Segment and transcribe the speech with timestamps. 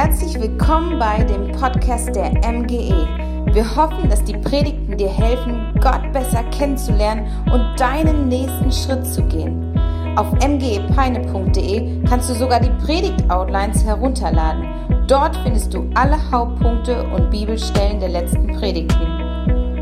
[0.00, 3.08] Herzlich willkommen bei dem Podcast der MGE.
[3.52, 9.24] Wir hoffen, dass die Predigten dir helfen, Gott besser kennenzulernen und deinen nächsten Schritt zu
[9.24, 9.76] gehen.
[10.14, 14.68] Auf mgepeine.de kannst du sogar die Predigt-Outlines herunterladen.
[15.08, 19.02] Dort findest du alle Hauptpunkte und Bibelstellen der letzten Predigten.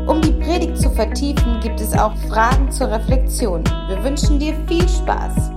[0.07, 3.63] Um die Predigt zu vertiefen, gibt es auch Fragen zur Reflexion.
[3.87, 5.56] Wir wünschen dir viel Spaß.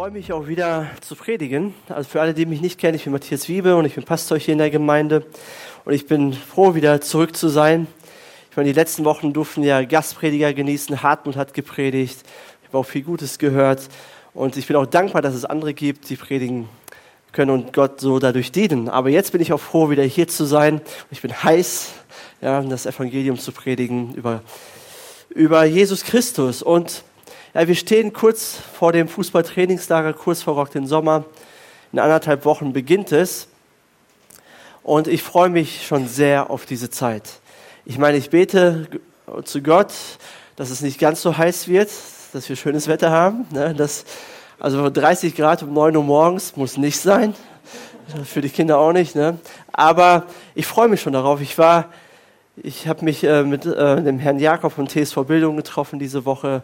[0.00, 1.74] Freue mich auch wieder zu predigen.
[1.90, 4.38] Also für alle, die mich nicht kennen, ich bin Matthias Wiebe und ich bin Pastor
[4.38, 5.26] hier in der Gemeinde.
[5.84, 7.86] Und ich bin froh, wieder zurück zu sein.
[8.50, 11.02] Ich meine, die letzten Wochen durften ja Gastprediger genießen.
[11.02, 12.22] Hartmut hat gepredigt.
[12.62, 13.90] Ich habe auch viel Gutes gehört.
[14.32, 16.66] Und ich bin auch dankbar, dass es andere gibt, die predigen
[17.32, 18.88] können und Gott so dadurch dienen.
[18.88, 20.80] Aber jetzt bin ich auch froh, wieder hier zu sein.
[21.10, 21.92] Ich bin heiß,
[22.40, 24.40] ja, das Evangelium zu predigen über,
[25.28, 26.62] über Jesus Christus.
[26.62, 27.04] Und
[27.52, 31.24] ja, wir stehen kurz vor dem Fußballtrainingslager, kurz vor Rock den Sommer.
[31.92, 33.48] In anderthalb Wochen beginnt es.
[34.84, 37.40] Und ich freue mich schon sehr auf diese Zeit.
[37.84, 38.86] Ich meine, ich bete
[39.44, 39.92] zu Gott,
[40.54, 41.90] dass es nicht ganz so heiß wird,
[42.32, 43.46] dass wir schönes Wetter haben.
[43.50, 43.74] Ne?
[43.74, 44.04] Das,
[44.60, 47.34] also 30 Grad um 9 Uhr morgens muss nicht sein.
[48.24, 49.16] Für die Kinder auch nicht.
[49.16, 49.38] Ne?
[49.72, 51.40] Aber ich freue mich schon darauf.
[51.40, 51.86] Ich war,
[52.56, 56.62] ich habe mich äh, mit äh, dem Herrn Jakob von TSV Bildung getroffen diese Woche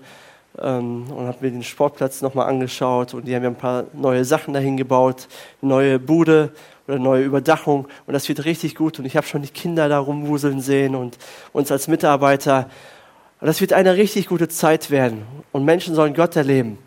[0.60, 4.24] ähm, und habe mir den Sportplatz nochmal angeschaut und die haben ja ein paar neue
[4.24, 5.28] Sachen dahin gebaut,
[5.60, 6.52] neue Bude
[6.86, 9.98] oder neue Überdachung und das wird richtig gut und ich habe schon die Kinder da
[9.98, 11.18] rumwuseln sehen und
[11.52, 12.70] uns als Mitarbeiter.
[13.38, 16.78] Und das wird eine richtig gute Zeit werden und Menschen sollen Gott erleben.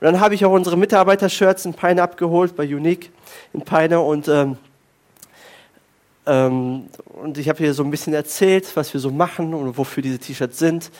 [0.00, 3.10] Und dann habe ich auch unsere Mitarbeiter-Shirts in Peine abgeholt, bei Unique
[3.52, 4.56] in Peine und ähm,
[6.28, 10.02] ähm, und ich habe hier so ein bisschen erzählt, was wir so machen und wofür
[10.02, 10.90] diese T-Shirts sind.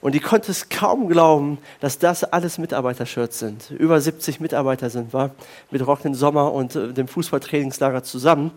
[0.00, 3.70] Und die konnte es kaum glauben, dass das alles Mitarbeitershirts sind.
[3.70, 5.30] Über 70 Mitarbeiter sind wir
[5.70, 8.52] mit Rock den Sommer und äh, dem Fußballtrainingslager zusammen.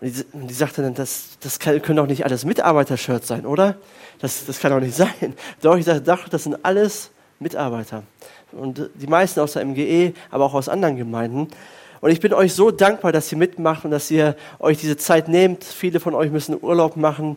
[0.00, 3.44] Und die, und die, sagte dann, das, das kann, können doch nicht alles Mitarbeitershirts sein,
[3.44, 3.76] oder?
[4.20, 5.34] Das, das kann doch nicht sein.
[5.60, 8.04] Doch, ich doch, das sind alles Mitarbeiter.
[8.52, 11.48] Und die meisten aus der MGE, aber auch aus anderen Gemeinden.
[12.00, 15.28] Und ich bin euch so dankbar, dass ihr mitmacht und dass ihr euch diese Zeit
[15.28, 15.64] nehmt.
[15.64, 17.36] Viele von euch müssen Urlaub machen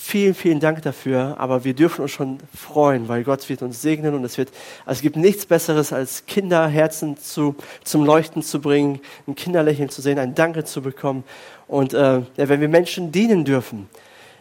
[0.00, 4.14] Vielen, vielen Dank dafür, aber wir dürfen uns schon freuen, weil Gott wird uns segnen
[4.14, 4.48] und es wird,
[4.86, 10.00] also es gibt nichts Besseres, als Kinderherzen zu, zum Leuchten zu bringen, ein Kinderlächeln zu
[10.00, 11.24] sehen, ein Danke zu bekommen
[11.66, 13.88] und äh, wenn wir Menschen dienen dürfen.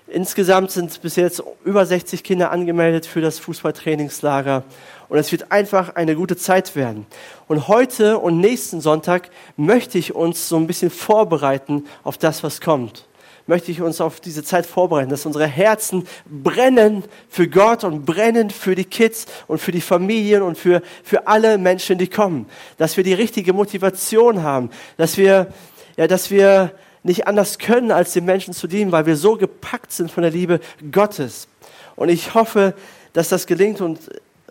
[0.05, 4.63] Insgesamt sind bis jetzt über 60 Kinder angemeldet für das Fußballtrainingslager
[5.09, 7.07] und es wird einfach eine gute Zeit werden.
[7.47, 12.61] Und heute und nächsten Sonntag möchte ich uns so ein bisschen vorbereiten auf das, was
[12.61, 13.07] kommt
[13.47, 18.49] möchte ich uns auf diese Zeit vorbereiten, dass unsere Herzen brennen für Gott und brennen
[18.49, 22.45] für die Kids und für die Familien und für, für alle Menschen, die kommen.
[22.77, 25.47] Dass wir die richtige Motivation haben, dass wir,
[25.95, 29.91] ja, dass wir nicht anders können, als den Menschen zu dienen, weil wir so gepackt
[29.93, 30.59] sind von der Liebe
[30.91, 31.47] Gottes.
[31.95, 32.73] Und ich hoffe,
[33.13, 33.99] dass das gelingt und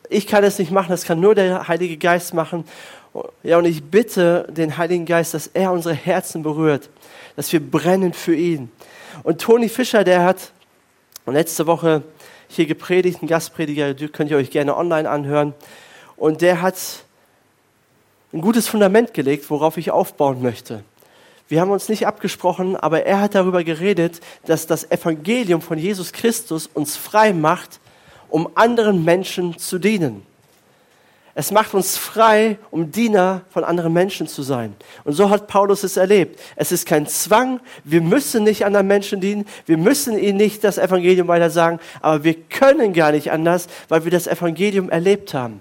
[0.08, 2.64] ich kann es nicht machen, das kann nur der Heilige Geist machen.
[3.42, 6.88] Ja, und ich bitte den Heiligen Geist, dass er unsere Herzen berührt,
[7.36, 8.70] dass wir brennen für ihn.
[9.22, 10.52] Und Toni Fischer, der hat
[11.26, 12.02] letzte Woche
[12.48, 15.54] hier gepredigt, ein Gastprediger, könnt ihr euch gerne online anhören.
[16.16, 16.76] Und der hat
[18.32, 20.84] ein gutes Fundament gelegt, worauf ich aufbauen möchte.
[21.48, 26.12] Wir haben uns nicht abgesprochen, aber er hat darüber geredet, dass das Evangelium von Jesus
[26.12, 27.80] Christus uns frei macht,
[28.28, 30.22] um anderen Menschen zu dienen.
[31.38, 34.74] Es macht uns frei, um Diener von anderen Menschen zu sein.
[35.04, 36.40] Und so hat Paulus es erlebt.
[36.56, 37.60] Es ist kein Zwang.
[37.84, 39.44] Wir müssen nicht anderen Menschen dienen.
[39.66, 41.78] Wir müssen ihnen nicht das Evangelium weiter sagen.
[42.00, 45.60] Aber wir können gar nicht anders, weil wir das Evangelium erlebt haben.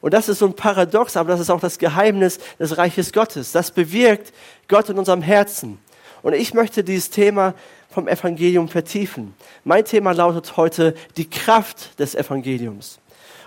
[0.00, 3.50] Und das ist so ein Paradox, aber das ist auch das Geheimnis des Reiches Gottes.
[3.50, 4.32] Das bewirkt
[4.68, 5.80] Gott in unserem Herzen.
[6.22, 7.54] Und ich möchte dieses Thema
[7.90, 9.34] vom Evangelium vertiefen.
[9.64, 13.00] Mein Thema lautet heute die Kraft des Evangeliums.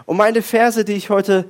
[0.05, 1.45] Und meine Verse, die ich heute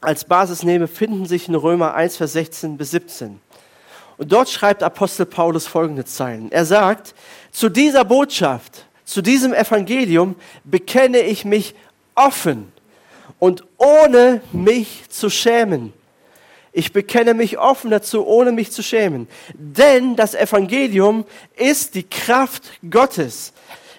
[0.00, 3.40] als Basis nehme, finden sich in Römer 1, Vers 16 bis 17.
[4.16, 6.50] Und dort schreibt Apostel Paulus folgende Zeilen.
[6.50, 7.14] Er sagt,
[7.50, 11.74] zu dieser Botschaft, zu diesem Evangelium bekenne ich mich
[12.14, 12.72] offen
[13.38, 15.92] und ohne mich zu schämen.
[16.72, 19.28] Ich bekenne mich offen dazu, ohne mich zu schämen.
[19.54, 21.24] Denn das Evangelium
[21.56, 23.52] ist die Kraft Gottes,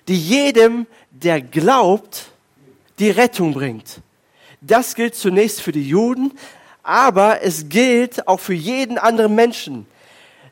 [0.07, 2.27] die jedem, der glaubt,
[2.99, 4.01] die Rettung bringt.
[4.61, 6.37] Das gilt zunächst für die Juden,
[6.83, 9.85] aber es gilt auch für jeden anderen Menschen.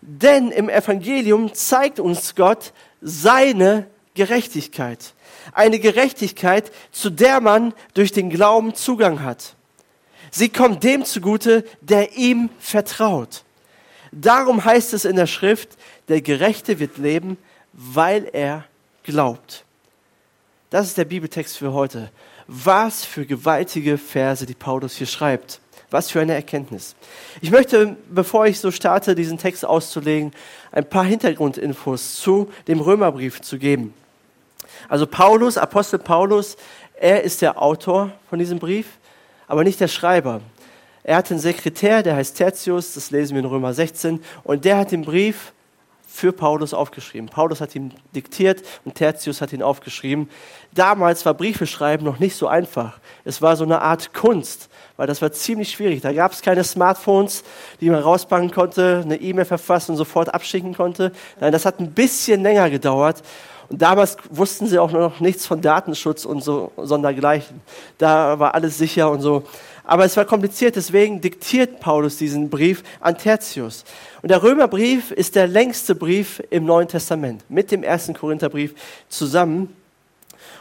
[0.02, 5.14] Denn im Evangelium zeigt uns Gott seine Gerechtigkeit.
[5.54, 9.56] Eine Gerechtigkeit, zu der man durch den Glauben Zugang hat.
[10.32, 13.44] Sie kommt dem zugute, der ihm vertraut.
[14.12, 15.70] Darum heißt es in der Schrift,
[16.08, 17.38] der Gerechte wird leben,
[17.74, 18.66] weil er
[19.04, 19.66] glaubt.
[20.70, 22.12] Das ist der Bibeltext für heute.
[22.48, 25.60] Was für gewaltige Verse, die Paulus hier schreibt.
[25.90, 26.96] Was für eine Erkenntnis.
[27.42, 30.32] Ich möchte, bevor ich so starte, diesen Text auszulegen,
[30.72, 33.94] ein paar Hintergrundinfos zu dem Römerbrief zu geben.
[34.90, 36.58] Also Paulus, Apostel Paulus,
[37.00, 38.88] er ist der Autor von diesem Brief,
[39.48, 40.42] aber nicht der Schreiber.
[41.04, 44.78] Er hat einen Sekretär, der heißt Tertius, das lesen wir in Römer 16, und der
[44.78, 45.54] hat den Brief
[46.10, 47.28] für Paulus aufgeschrieben.
[47.30, 50.30] Paulus hat ihn diktiert und Tertius hat ihn aufgeschrieben.
[50.74, 53.00] Damals war Briefeschreiben noch nicht so einfach.
[53.26, 56.02] Es war so eine Art Kunst, weil das war ziemlich schwierig.
[56.02, 57.44] Da gab es keine Smartphones,
[57.82, 61.12] die man rauspacken konnte, eine E-Mail verfassen und sofort abschicken konnte.
[61.42, 63.22] Nein, das hat ein bisschen länger gedauert.
[63.70, 67.62] Und damals wussten sie auch noch nichts von Datenschutz und so, sondergleichen.
[67.98, 69.44] Da war alles sicher und so.
[69.88, 73.86] Aber es war kompliziert, deswegen diktiert Paulus diesen Brief an Tertius.
[74.22, 78.76] Und der Römerbrief ist der längste Brief im Neuen Testament, mit dem ersten Korintherbrief
[79.08, 79.74] zusammen.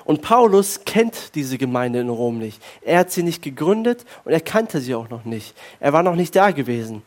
[0.05, 2.63] Und Paulus kennt diese Gemeinde in Rom nicht.
[2.83, 5.57] Er hat sie nicht gegründet und er kannte sie auch noch nicht.
[5.81, 7.03] Er war noch nicht da gewesen.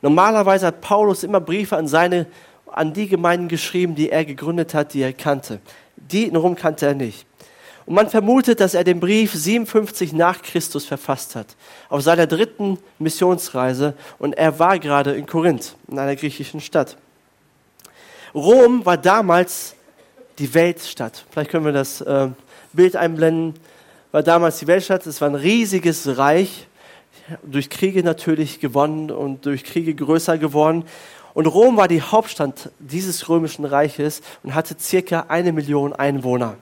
[0.00, 2.26] Normalerweise hat Paulus immer Briefe an seine,
[2.66, 5.58] an die Gemeinden geschrieben, die er gegründet hat, die er kannte.
[5.96, 7.26] Die in Rom kannte er nicht.
[7.86, 11.48] Und man vermutet, dass er den Brief 57 nach Christus verfasst hat,
[11.90, 13.94] auf seiner dritten Missionsreise.
[14.18, 16.96] Und er war gerade in Korinth, in einer griechischen Stadt.
[18.34, 19.74] Rom war damals
[20.38, 21.24] die Weltstadt.
[21.30, 22.28] Vielleicht können wir das äh,
[22.72, 23.54] Bild einblenden.
[24.12, 25.06] War damals die Weltstadt.
[25.06, 26.66] Es war ein riesiges Reich,
[27.42, 30.84] durch Kriege natürlich gewonnen und durch Kriege größer geworden.
[31.34, 36.56] Und Rom war die Hauptstadt dieses römischen Reiches und hatte circa eine Million Einwohner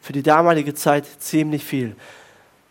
[0.00, 1.96] für die damalige Zeit ziemlich viel.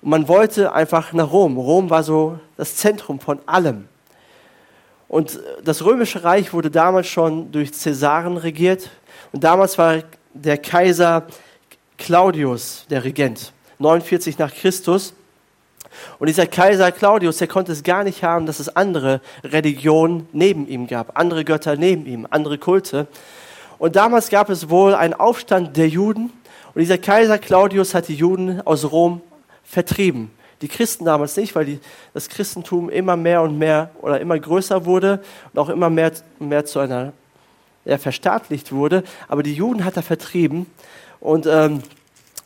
[0.01, 1.57] Und man wollte einfach nach Rom.
[1.57, 3.87] Rom war so das Zentrum von allem.
[5.07, 8.89] Und das römische Reich wurde damals schon durch Cäsaren regiert.
[9.31, 10.03] Und damals war
[10.33, 11.25] der Kaiser
[11.97, 15.13] Claudius der Regent, 49 nach Christus.
[16.19, 20.67] Und dieser Kaiser Claudius, der konnte es gar nicht haben, dass es andere Religionen neben
[20.67, 23.07] ihm gab, andere Götter neben ihm, andere Kulte.
[23.79, 26.31] Und damals gab es wohl einen Aufstand der Juden
[26.79, 29.19] und dieser Kaiser Claudius hat die Juden aus Rom
[29.65, 30.31] vertrieben.
[30.61, 31.79] Die Christen damals nicht, weil die,
[32.13, 35.21] das Christentum immer mehr und mehr oder immer größer wurde
[35.51, 37.11] und auch immer mehr, mehr zu einer,
[37.83, 39.03] ja, verstaatlicht wurde.
[39.27, 40.67] Aber die Juden hat er vertrieben
[41.19, 41.83] und ähm,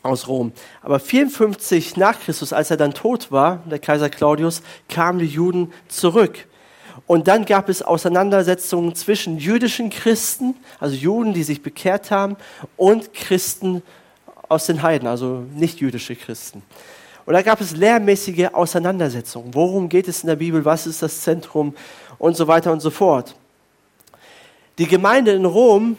[0.02, 0.52] aus Rom.
[0.82, 5.72] Aber 54 nach Christus, als er dann tot war, der Kaiser Claudius, kamen die Juden
[5.90, 6.48] zurück.
[7.06, 12.36] Und dann gab es Auseinandersetzungen zwischen jüdischen Christen, also Juden, die sich bekehrt haben,
[12.78, 13.84] und Christen
[14.54, 16.64] aus den Heiden, also nicht jüdische Christen.
[17.26, 19.54] Und da gab es lehrmäßige Auseinandersetzungen.
[19.54, 20.64] Worum geht es in der Bibel?
[20.66, 21.74] Was ist das Zentrum?
[22.18, 23.36] Und so weiter und so fort.
[24.78, 25.98] Die Gemeinde in Rom,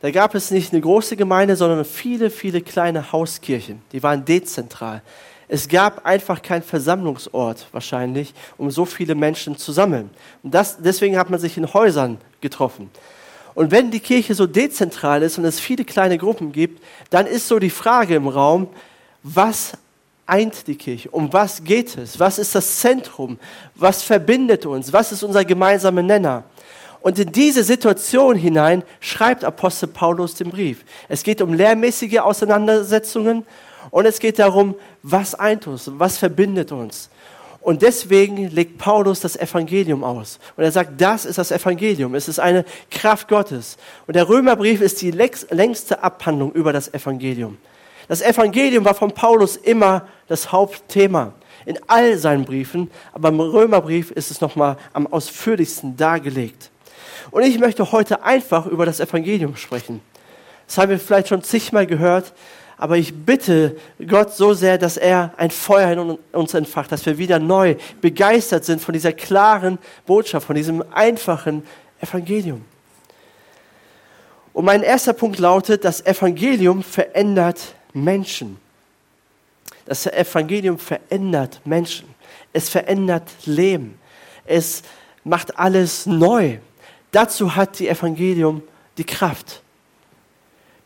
[0.00, 3.82] da gab es nicht eine große Gemeinde, sondern viele, viele kleine Hauskirchen.
[3.92, 5.02] Die waren dezentral.
[5.48, 10.10] Es gab einfach keinen Versammlungsort wahrscheinlich, um so viele Menschen zu sammeln.
[10.42, 12.90] Und das, deswegen hat man sich in Häusern getroffen.
[13.58, 17.48] Und wenn die Kirche so dezentral ist und es viele kleine Gruppen gibt, dann ist
[17.48, 18.68] so die Frage im Raum,
[19.24, 19.72] was
[20.26, 21.10] eint die Kirche?
[21.10, 22.20] Um was geht es?
[22.20, 23.36] Was ist das Zentrum?
[23.74, 24.92] Was verbindet uns?
[24.92, 26.44] Was ist unser gemeinsamer Nenner?
[27.00, 30.84] Und in diese Situation hinein schreibt Apostel Paulus den Brief.
[31.08, 33.44] Es geht um lehrmäßige Auseinandersetzungen
[33.90, 37.10] und es geht darum, was eint uns, was verbindet uns.
[37.68, 40.38] Und deswegen legt Paulus das Evangelium aus.
[40.56, 42.14] Und er sagt, das ist das Evangelium.
[42.14, 43.76] Es ist eine Kraft Gottes.
[44.06, 47.58] Und der Römerbrief ist die längste Abhandlung über das Evangelium.
[48.08, 51.34] Das Evangelium war von Paulus immer das Hauptthema
[51.66, 56.70] in all seinen Briefen, aber im Römerbrief ist es nochmal am ausführlichsten dargelegt.
[57.30, 60.00] Und ich möchte heute einfach über das Evangelium sprechen.
[60.66, 62.32] Das haben wir vielleicht schon zigmal gehört,
[62.78, 67.18] aber ich bitte Gott so sehr, dass er ein Feuer in uns entfacht, dass wir
[67.18, 71.64] wieder neu begeistert sind von dieser klaren Botschaft, von diesem einfachen
[72.00, 72.64] Evangelium.
[74.52, 78.58] Und mein erster Punkt lautet, das Evangelium verändert Menschen.
[79.84, 82.14] Das Evangelium verändert Menschen.
[82.52, 83.98] Es verändert Leben.
[84.44, 84.82] Es
[85.24, 86.58] macht alles neu.
[87.10, 88.62] Dazu hat die Evangelium
[88.98, 89.62] die Kraft.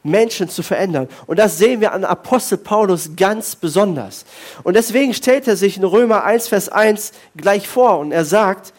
[0.02, 1.08] Menschen zu verändern.
[1.26, 4.24] Und das sehen wir an Apostel Paulus ganz besonders.
[4.62, 8.72] Und deswegen stellt er sich in Römer 1, Vers 1 gleich vor und er sagt,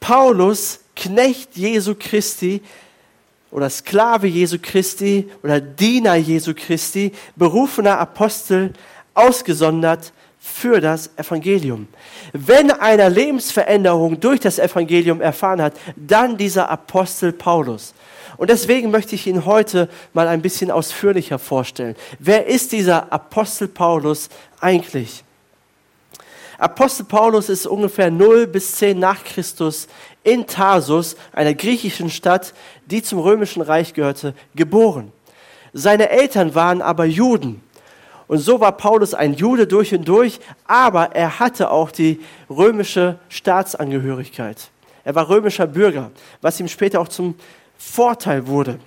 [0.00, 2.60] Paulus, Knecht Jesu Christi
[3.50, 8.72] oder Sklave Jesu Christi oder Diener Jesu Christi, berufener Apostel,
[9.14, 11.88] ausgesondert für das Evangelium.
[12.32, 17.94] Wenn einer Lebensveränderung durch das Evangelium erfahren hat, dann dieser Apostel Paulus.
[18.38, 21.96] Und deswegen möchte ich ihn heute mal ein bisschen ausführlicher vorstellen.
[22.20, 24.30] Wer ist dieser Apostel Paulus
[24.60, 25.24] eigentlich?
[26.56, 29.88] Apostel Paulus ist ungefähr 0 bis 10 nach Christus
[30.22, 32.54] in Tarsus, einer griechischen Stadt,
[32.86, 35.12] die zum römischen Reich gehörte, geboren.
[35.72, 37.62] Seine Eltern waren aber Juden.
[38.28, 43.18] Und so war Paulus ein Jude durch und durch, aber er hatte auch die römische
[43.28, 44.70] Staatsangehörigkeit.
[45.04, 47.34] Er war römischer Bürger, was ihm später auch zum
[47.78, 48.78] Vorteil wurde.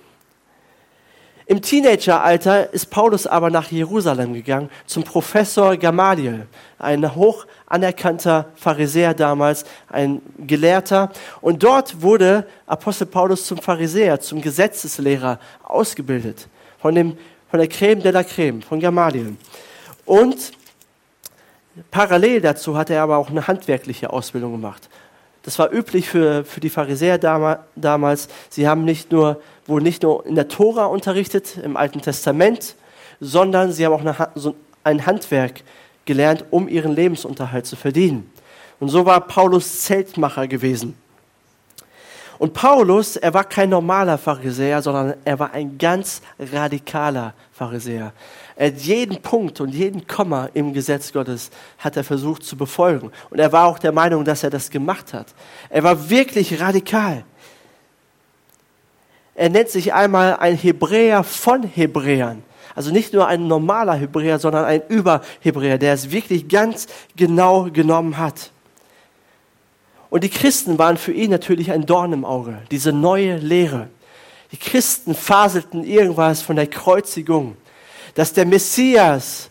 [1.46, 6.46] Im Teenageralter ist Paulus aber nach Jerusalem gegangen zum Professor Gamaliel,
[6.78, 11.10] ein hoch anerkannter Pharisäer damals, ein Gelehrter.
[11.40, 16.48] Und dort wurde Apostel Paulus zum Pharisäer, zum Gesetzeslehrer ausgebildet.
[16.80, 17.18] Von, dem,
[17.50, 19.36] von der Creme de la Creme, von Gamaliel.
[20.04, 20.52] Und
[21.90, 24.88] parallel dazu hat er aber auch eine handwerkliche Ausbildung gemacht.
[25.42, 28.28] Das war üblich für, für die Pharisäer damals.
[28.48, 32.76] Sie haben nicht nur, wohl nicht nur in der Tora unterrichtet, im Alten Testament,
[33.20, 35.62] sondern sie haben auch eine, so ein Handwerk
[36.04, 38.30] gelernt, um ihren Lebensunterhalt zu verdienen.
[38.80, 40.96] Und so war Paulus Zeltmacher gewesen.
[42.38, 48.12] Und Paulus, er war kein normaler Pharisäer, sondern er war ein ganz radikaler Pharisäer.
[48.58, 53.10] Hat jeden Punkt und jeden Komma im Gesetz Gottes hat er versucht zu befolgen.
[53.30, 55.26] Und er war auch der Meinung, dass er das gemacht hat.
[55.68, 57.24] Er war wirklich radikal.
[59.34, 62.42] Er nennt sich einmal ein Hebräer von Hebräern.
[62.74, 68.18] Also nicht nur ein normaler Hebräer, sondern ein Überhebräer, der es wirklich ganz genau genommen
[68.18, 68.50] hat.
[70.10, 73.88] Und die Christen waren für ihn natürlich ein Dorn im Auge, diese neue Lehre.
[74.52, 77.56] Die Christen faselten irgendwas von der Kreuzigung,
[78.14, 79.50] dass der Messias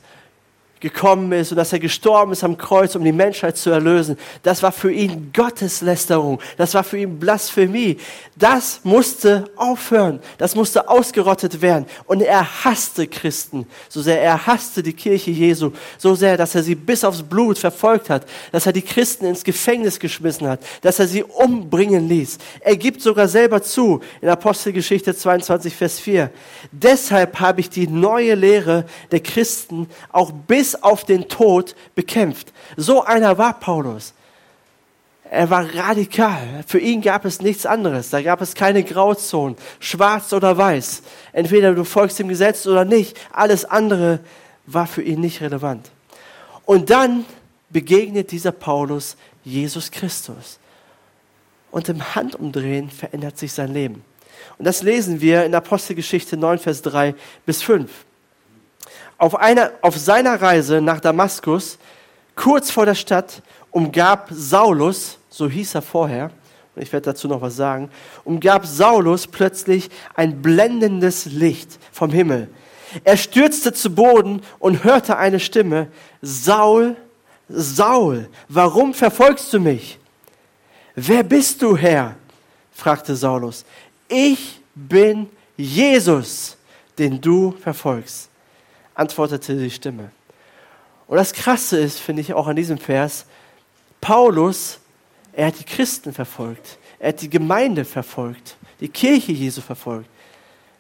[0.81, 4.17] gekommen ist und dass er gestorben ist am Kreuz, um die Menschheit zu erlösen.
[4.43, 6.41] Das war für ihn Gotteslästerung.
[6.57, 7.97] Das war für ihn Blasphemie.
[8.35, 10.19] Das musste aufhören.
[10.39, 11.85] Das musste ausgerottet werden.
[12.05, 14.21] Und er hasste Christen so sehr.
[14.21, 18.25] Er hasste die Kirche Jesu so sehr, dass er sie bis aufs Blut verfolgt hat,
[18.51, 22.39] dass er die Christen ins Gefängnis geschmissen hat, dass er sie umbringen ließ.
[22.59, 26.31] Er gibt sogar selber zu in Apostelgeschichte 22, Vers 4.
[26.71, 32.51] Deshalb habe ich die neue Lehre der Christen auch bis auf den Tod bekämpft.
[32.77, 34.13] So einer war Paulus.
[35.29, 36.63] Er war radikal.
[36.67, 38.09] Für ihn gab es nichts anderes.
[38.09, 41.03] Da gab es keine Grauzonen, schwarz oder weiß.
[41.31, 43.17] Entweder du folgst dem Gesetz oder nicht.
[43.31, 44.19] Alles andere
[44.65, 45.89] war für ihn nicht relevant.
[46.65, 47.25] Und dann
[47.69, 50.59] begegnet dieser Paulus Jesus Christus.
[51.71, 54.03] Und im Handumdrehen verändert sich sein Leben.
[54.57, 57.89] Und das lesen wir in Apostelgeschichte 9, Vers 3 bis 5
[59.21, 61.77] auf, einer, auf seiner Reise nach Damaskus,
[62.35, 66.31] kurz vor der Stadt, umgab Saulus, so hieß er vorher,
[66.75, 67.91] und ich werde dazu noch was sagen,
[68.23, 72.49] umgab Saulus plötzlich ein blendendes Licht vom Himmel.
[73.03, 75.89] Er stürzte zu Boden und hörte eine Stimme,
[76.23, 76.95] Saul,
[77.47, 79.99] Saul, warum verfolgst du mich?
[80.95, 82.15] Wer bist du, Herr?
[82.71, 83.65] fragte Saulus.
[84.07, 86.57] Ich bin Jesus,
[86.97, 88.30] den du verfolgst
[89.01, 90.11] antwortete die Stimme.
[91.07, 93.25] Und das Krasse ist, finde ich auch an diesem Vers,
[93.99, 94.79] Paulus,
[95.33, 100.07] er hat die Christen verfolgt, er hat die Gemeinde verfolgt, die Kirche Jesu verfolgt.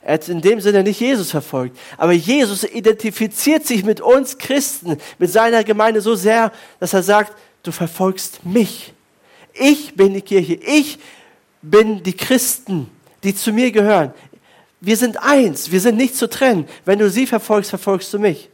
[0.03, 1.77] Er hat in dem Sinne nicht Jesus verfolgt.
[1.95, 7.37] Aber Jesus identifiziert sich mit uns Christen, mit seiner Gemeinde so sehr, dass er sagt,
[7.61, 8.93] du verfolgst mich.
[9.53, 10.55] Ich bin die Kirche.
[10.55, 10.97] Ich
[11.61, 12.89] bin die Christen,
[13.23, 14.11] die zu mir gehören.
[14.81, 16.67] Wir sind eins, wir sind nicht zu trennen.
[16.85, 18.49] Wenn du sie verfolgst, verfolgst du mich.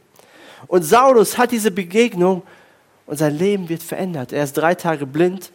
[0.66, 2.42] Und Saulus hat diese Begegnung
[3.06, 4.34] und sein Leben wird verändert.
[4.34, 5.50] Er ist drei Tage blind.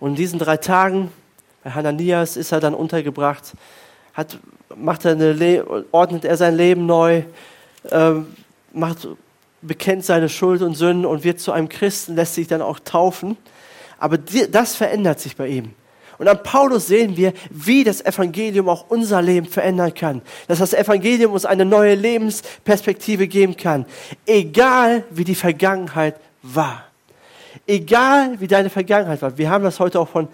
[0.00, 1.12] Und in diesen drei Tagen,
[1.62, 3.52] bei Hananias ist er dann untergebracht,
[4.14, 4.36] hat,
[4.74, 7.22] macht er eine, ordnet er sein Leben neu,
[7.90, 8.12] äh,
[8.72, 9.06] macht,
[9.62, 13.36] bekennt seine Schuld und Sünden und wird zu einem Christen, lässt sich dann auch taufen.
[13.98, 15.72] Aber die, das verändert sich bei ihm.
[16.18, 20.22] Und an Paulus sehen wir, wie das Evangelium auch unser Leben verändern kann.
[20.48, 23.86] Dass das Evangelium uns eine neue Lebensperspektive geben kann.
[24.24, 26.84] Egal wie die Vergangenheit war.
[27.66, 29.36] Egal wie deine Vergangenheit war.
[29.36, 30.28] Wir haben das heute auch von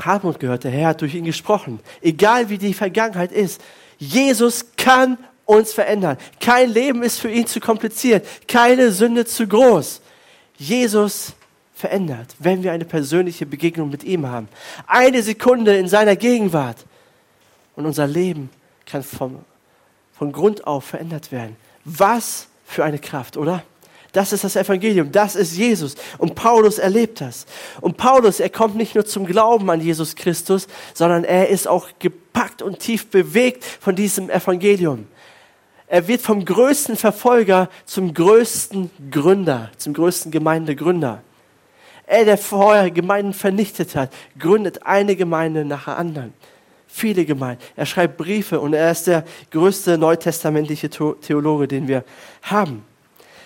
[0.00, 0.64] Hartmut gehört.
[0.64, 1.80] Der Herr hat durch ihn gesprochen.
[2.00, 3.60] Egal wie die Vergangenheit ist.
[3.98, 6.18] Jesus kann uns verändern.
[6.40, 8.26] Kein Leben ist für ihn zu kompliziert.
[8.46, 10.00] Keine Sünde zu groß.
[10.56, 11.32] Jesus
[11.78, 14.48] verändert, wenn wir eine persönliche Begegnung mit ihm haben.
[14.88, 16.84] Eine Sekunde in seiner Gegenwart
[17.76, 18.50] und unser Leben
[18.84, 19.38] kann vom,
[20.12, 21.56] von Grund auf verändert werden.
[21.84, 23.62] Was für eine Kraft, oder?
[24.10, 25.94] Das ist das Evangelium, das ist Jesus.
[26.16, 27.46] Und Paulus erlebt das.
[27.80, 31.90] Und Paulus, er kommt nicht nur zum Glauben an Jesus Christus, sondern er ist auch
[32.00, 35.06] gepackt und tief bewegt von diesem Evangelium.
[35.86, 41.22] Er wird vom größten Verfolger zum größten Gründer, zum größten Gemeindegründer.
[42.10, 46.32] Er, der vorher Gemeinden vernichtet hat, gründet eine Gemeinde nach der anderen.
[46.86, 47.62] Viele Gemeinden.
[47.76, 52.04] Er schreibt Briefe und er ist der größte neutestamentliche Theologe, den wir
[52.40, 52.82] haben.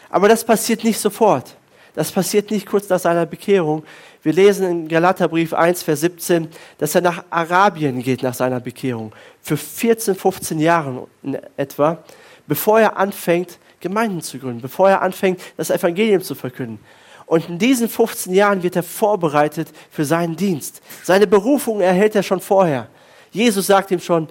[0.09, 1.57] Aber das passiert nicht sofort.
[1.95, 3.83] Das passiert nicht kurz nach seiner Bekehrung.
[4.23, 6.47] Wir lesen in Galaterbrief 1, Vers 17,
[6.79, 9.13] dass er nach Arabien geht nach seiner Bekehrung.
[9.41, 11.09] Für 14, 15 Jahre
[11.57, 11.99] etwa,
[12.47, 16.79] bevor er anfängt, Gemeinden zu gründen, bevor er anfängt, das Evangelium zu verkünden.
[17.27, 20.83] Und in diesen 15 Jahren wird er vorbereitet für seinen Dienst.
[21.03, 22.89] Seine Berufung erhält er schon vorher.
[23.31, 24.29] Jesus sagt ihm schon,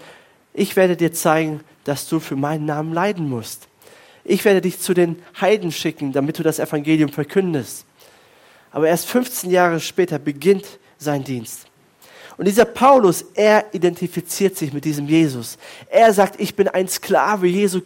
[0.53, 3.67] ich werde dir zeigen, dass du für meinen Namen leiden musst.
[4.23, 7.85] Ich werde dich zu den Heiden schicken, damit du das Evangelium verkündest.
[8.71, 10.65] Aber erst 15 Jahre später beginnt
[10.97, 11.70] sein Dienst.
[12.41, 15.59] Und dieser Paulus, er identifiziert sich mit diesem Jesus.
[15.91, 17.81] Er sagt, ich bin ein Sklave Jesu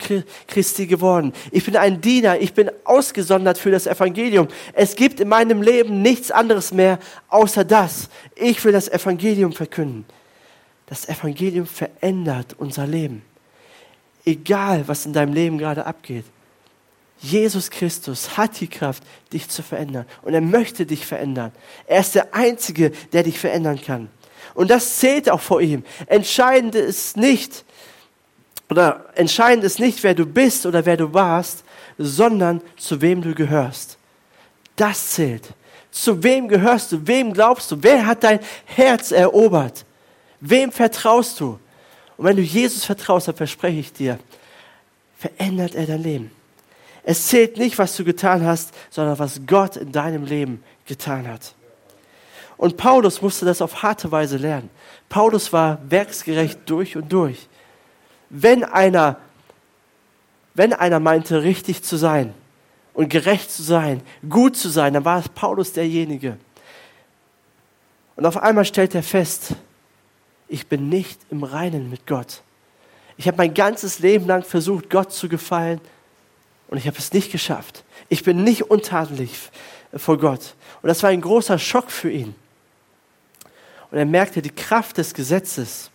[0.47, 1.33] Christi geworden.
[1.51, 2.39] Ich bin ein Diener.
[2.39, 4.47] Ich bin ausgesondert für das Evangelium.
[4.71, 8.07] Es gibt in meinem Leben nichts anderes mehr außer das.
[8.33, 10.05] Ich will das Evangelium verkünden.
[10.85, 13.23] Das Evangelium verändert unser Leben.
[14.23, 16.23] Egal, was in deinem Leben gerade abgeht.
[17.19, 20.05] Jesus Christus hat die Kraft, dich zu verändern.
[20.21, 21.51] Und er möchte dich verändern.
[21.87, 24.07] Er ist der Einzige, der dich verändern kann.
[24.55, 25.83] Und das zählt auch vor ihm.
[26.07, 27.63] Entscheidend ist nicht,
[28.69, 31.63] oder entscheidend ist nicht, wer du bist oder wer du warst,
[31.97, 33.97] sondern zu wem du gehörst.
[34.75, 35.53] Das zählt.
[35.91, 37.07] Zu wem gehörst du?
[37.07, 37.77] Wem glaubst du?
[37.81, 39.85] Wer hat dein Herz erobert?
[40.41, 41.59] Wem vertraust du?
[42.17, 44.19] Und wenn du Jesus vertraust, dann verspreche ich dir,
[45.17, 46.31] verändert er dein Leben.
[47.03, 51.53] Es zählt nicht, was du getan hast, sondern was Gott in deinem Leben getan hat.
[52.57, 54.69] Und Paulus musste das auf harte Weise lernen.
[55.09, 57.47] Paulus war werksgerecht durch und durch.
[58.29, 59.17] Wenn einer,
[60.53, 62.33] wenn einer meinte, richtig zu sein
[62.93, 66.37] und gerecht zu sein, gut zu sein, dann war es Paulus derjenige.
[68.15, 69.55] Und auf einmal stellt er fest,
[70.47, 72.41] ich bin nicht im Reinen mit Gott.
[73.17, 75.81] Ich habe mein ganzes Leben lang versucht, Gott zu gefallen
[76.67, 77.83] und ich habe es nicht geschafft.
[78.09, 79.31] Ich bin nicht untadelig
[79.95, 80.55] vor Gott.
[80.81, 82.35] Und das war ein großer Schock für ihn.
[83.91, 85.91] Und er merkte, die Kraft des Gesetzes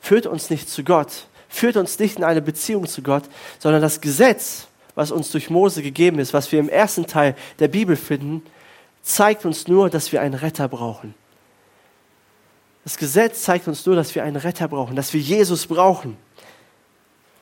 [0.00, 3.24] führt uns nicht zu Gott, führt uns nicht in eine Beziehung zu Gott,
[3.58, 7.68] sondern das Gesetz, was uns durch Mose gegeben ist, was wir im ersten Teil der
[7.68, 8.42] Bibel finden,
[9.02, 11.14] zeigt uns nur, dass wir einen Retter brauchen.
[12.84, 16.16] Das Gesetz zeigt uns nur, dass wir einen Retter brauchen, dass wir Jesus brauchen.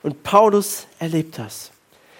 [0.03, 1.71] Und Paulus erlebt das.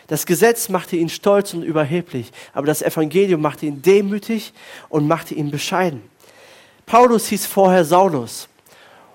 [0.08, 4.54] Das Gesetz machte ihn stolz und überheblich, aber das Evangelium machte ihn demütig
[4.90, 6.02] und machte ihn bescheiden.
[6.90, 8.50] Paulus hieß vorher Saulus.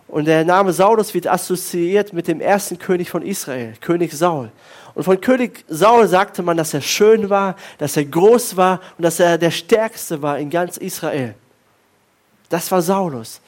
[0.06, 4.52] Und der Name Saulus wird assoziiert mit dem ersten König von Israel, König Saul.
[4.94, 9.02] Und von König Saul sagte man, dass er schön war, dass er groß war und
[9.02, 11.34] dass er der Stärkste war in ganz Israel.
[12.48, 13.40] Das war Saulus.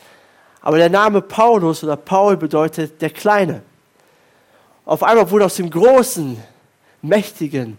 [0.60, 3.62] Aber der Name Paulus oder Paul bedeutet der Kleine.
[4.86, 6.36] Auf einmal wurde aus dem großen,
[7.00, 7.78] mächtigen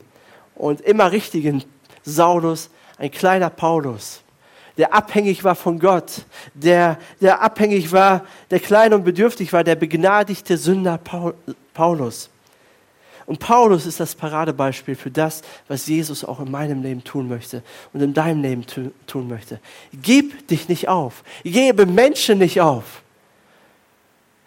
[0.56, 1.66] und immer richtigen
[2.06, 4.22] Saulus ein kleiner Paulus
[4.78, 9.76] der abhängig war von Gott, der, der abhängig war, der klein und bedürftig war, der
[9.76, 11.00] begnadigte Sünder
[11.74, 12.30] Paulus.
[13.26, 17.62] Und Paulus ist das Paradebeispiel für das, was Jesus auch in meinem Leben tun möchte
[17.92, 18.66] und in deinem Leben
[19.06, 19.60] tun möchte.
[19.92, 21.24] Gib dich nicht auf.
[21.44, 23.02] Gebe Menschen nicht auf.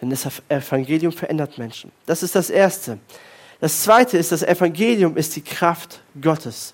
[0.01, 1.93] Denn das Evangelium verändert Menschen.
[2.07, 2.99] Das ist das Erste.
[3.61, 6.73] Das Zweite ist, das Evangelium ist die Kraft Gottes.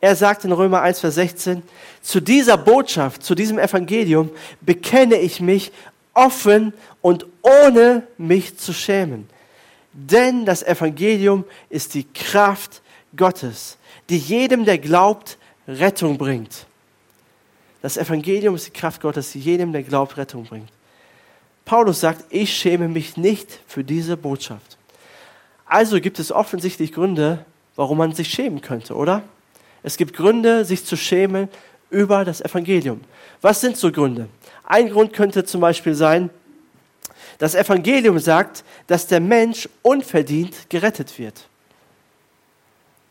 [0.00, 1.62] Er sagt in Römer 1, Vers 16,
[2.02, 4.30] zu dieser Botschaft, zu diesem Evangelium
[4.60, 5.72] bekenne ich mich
[6.14, 9.28] offen und ohne mich zu schämen.
[9.92, 12.82] Denn das Evangelium ist die Kraft
[13.16, 13.76] Gottes,
[14.08, 16.66] die jedem, der glaubt, Rettung bringt.
[17.82, 20.70] Das Evangelium ist die Kraft Gottes, die jedem, der glaubt, Rettung bringt.
[21.64, 24.78] Paulus sagt, ich schäme mich nicht für diese Botschaft.
[25.66, 27.44] Also gibt es offensichtlich Gründe,
[27.76, 29.22] warum man sich schämen könnte, oder?
[29.82, 31.48] Es gibt Gründe, sich zu schämen
[31.90, 33.00] über das Evangelium.
[33.40, 34.28] Was sind so Gründe?
[34.64, 36.30] Ein Grund könnte zum Beispiel sein,
[37.38, 41.48] das Evangelium sagt, dass der Mensch unverdient gerettet wird.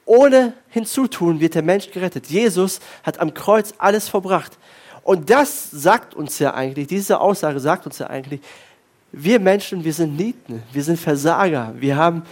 [0.05, 2.27] Ohne Hinzutun wird der Mensch gerettet.
[2.27, 4.57] Jesus hat am Kreuz alles verbracht.
[5.03, 8.41] Und das sagt uns ja eigentlich, diese Aussage sagt uns ja eigentlich,
[9.11, 12.23] wir Menschen, wir sind Nieten, wir sind Versager, wir haben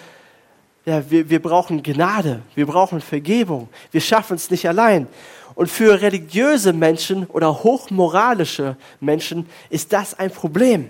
[0.86, 5.08] ja, wir, wir brauchen Gnade, wir brauchen Vergebung, wir schaffen es nicht allein.
[5.56, 10.90] Und für religiöse Menschen oder hochmoralische Menschen ist das ein Problem.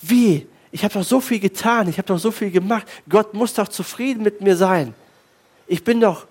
[0.00, 0.46] Wie?
[0.72, 2.86] Ich habe doch so viel getan, ich habe doch so viel gemacht.
[3.08, 4.92] Gott muss doch zufrieden mit mir sein.
[5.66, 6.26] Ich bin doch,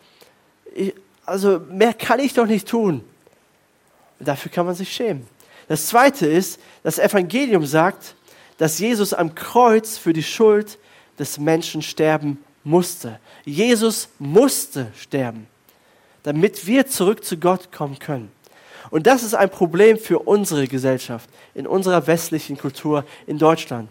[0.76, 0.94] ich,
[1.26, 3.04] also mehr kann ich doch nicht tun.
[4.20, 5.26] Dafür kann man sich schämen.
[5.70, 8.16] Das Zweite ist, das Evangelium sagt,
[8.58, 10.78] dass Jesus am Kreuz für die Schuld
[11.20, 13.20] des Menschen sterben musste.
[13.46, 15.48] Jesus musste sterben,
[16.24, 18.32] damit wir zurück zu Gott kommen können.
[18.90, 23.90] Und das ist ein Problem für unsere Gesellschaft, in unserer westlichen Kultur in Deutschland.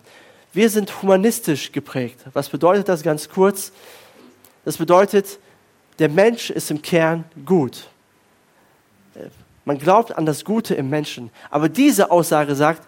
[0.52, 2.20] Wir sind humanistisch geprägt.
[2.32, 3.72] Was bedeutet das ganz kurz?
[4.64, 5.38] Das bedeutet,
[5.98, 7.88] der Mensch ist im Kern gut.
[9.64, 11.30] Man glaubt an das Gute im Menschen.
[11.50, 12.86] Aber diese Aussage sagt,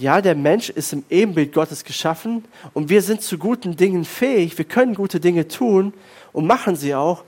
[0.00, 4.56] ja, der Mensch ist im Ebenbild Gottes geschaffen und wir sind zu guten Dingen fähig.
[4.56, 5.92] Wir können gute Dinge tun
[6.32, 7.24] und machen sie auch.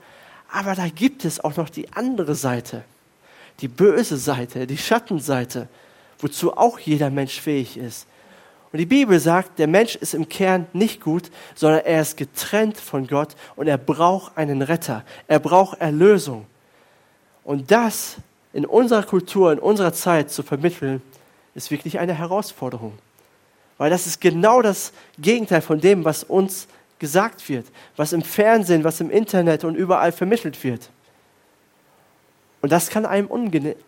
[0.51, 2.83] Aber da gibt es auch noch die andere Seite,
[3.59, 5.67] die böse Seite, die Schattenseite,
[6.19, 8.07] wozu auch jeder Mensch fähig ist.
[8.71, 12.77] Und die Bibel sagt, der Mensch ist im Kern nicht gut, sondern er ist getrennt
[12.77, 15.03] von Gott und er braucht einen Retter.
[15.27, 16.47] Er braucht Erlösung.
[17.43, 18.17] Und das
[18.51, 21.03] in unserer Kultur, in unserer Zeit zu vermitteln,
[21.55, 22.93] ist wirklich eine Herausforderung.
[23.77, 26.67] Weil das ist genau das Gegenteil von dem, was uns
[26.99, 30.89] gesagt wird, was im Fernsehen, was im Internet und überall vermittelt wird.
[32.61, 33.27] Und das kann einem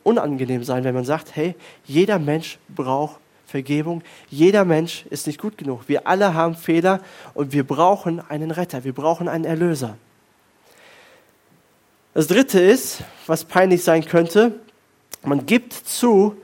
[0.03, 4.01] unangenehm sein, wenn man sagt, hey, jeder Mensch braucht Vergebung.
[4.29, 5.87] Jeder Mensch ist nicht gut genug.
[5.87, 6.99] Wir alle haben Fehler
[7.33, 9.97] und wir brauchen einen Retter, wir brauchen einen Erlöser.
[12.13, 14.59] Das Dritte ist, was peinlich sein könnte,
[15.23, 16.35] man gibt zu,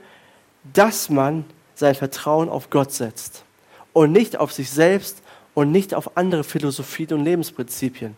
[0.64, 1.44] dass man
[1.74, 3.44] sein Vertrauen auf Gott setzt
[3.92, 5.22] und nicht auf sich selbst
[5.54, 8.16] und nicht auf andere Philosophien und Lebensprinzipien.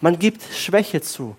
[0.00, 1.36] Man gibt Schwäche zu.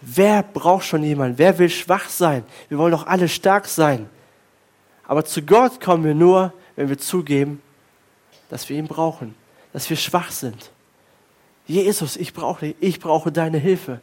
[0.00, 1.38] Wer braucht schon jemanden?
[1.38, 2.44] Wer will schwach sein?
[2.68, 4.08] Wir wollen doch alle stark sein.
[5.06, 7.60] Aber zu Gott kommen wir nur, wenn wir zugeben,
[8.48, 9.34] dass wir ihn brauchen,
[9.72, 10.70] dass wir schwach sind.
[11.66, 14.00] Jesus, ich brauche, ich brauche deine Hilfe.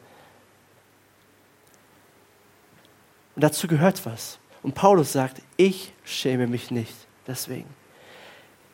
[3.36, 4.40] Und dazu gehört was.
[4.66, 6.92] Und Paulus sagt, ich schäme mich nicht
[7.28, 7.70] deswegen.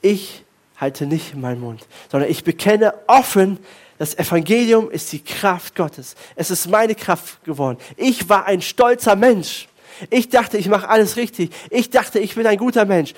[0.01, 0.45] Ich
[0.77, 3.59] halte nicht meinen Mund, sondern ich bekenne offen,
[3.97, 6.15] das Evangelium ist die Kraft Gottes.
[6.37, 7.77] Es ist meine Kraft geworden.
[7.97, 9.67] Ich war ein stolzer Mensch.
[10.09, 11.51] Ich dachte, ich mache alles richtig.
[11.69, 13.13] Ich dachte, ich bin ein guter Mensch.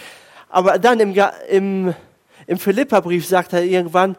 [0.49, 1.15] Aber dann im,
[1.49, 1.93] im,
[2.47, 4.17] im Philipperbrief sagt er irgendwann,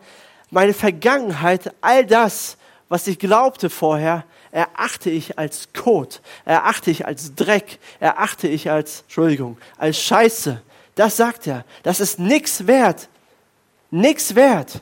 [0.50, 2.56] meine Vergangenheit, all das,
[2.88, 9.00] was ich glaubte vorher, erachte ich als Kot, erachte ich als Dreck, erachte ich als,
[9.02, 10.62] Entschuldigung, als Scheiße.
[10.94, 11.64] Das sagt er.
[11.82, 13.08] Das ist nichts wert.
[13.90, 14.80] Nichts wert.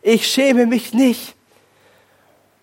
[0.00, 1.34] Ich schäme mich nicht.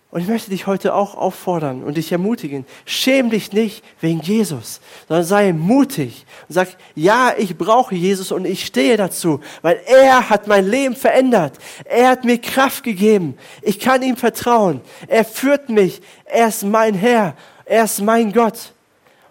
[0.09, 2.65] Und ich möchte dich heute auch auffordern und dich ermutigen.
[2.85, 8.45] Schäm dich nicht wegen Jesus, sondern sei mutig und sag, ja, ich brauche Jesus und
[8.45, 11.57] ich stehe dazu, weil er hat mein Leben verändert.
[11.83, 13.37] Er hat mir Kraft gegeben.
[13.61, 14.79] Ich kann ihm vertrauen.
[15.07, 16.01] Er führt mich.
[16.23, 17.35] Er ist mein Herr.
[17.65, 18.71] Er ist mein Gott.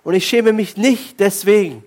[0.05, 1.83] Und ich schäme mich nicht deswegen.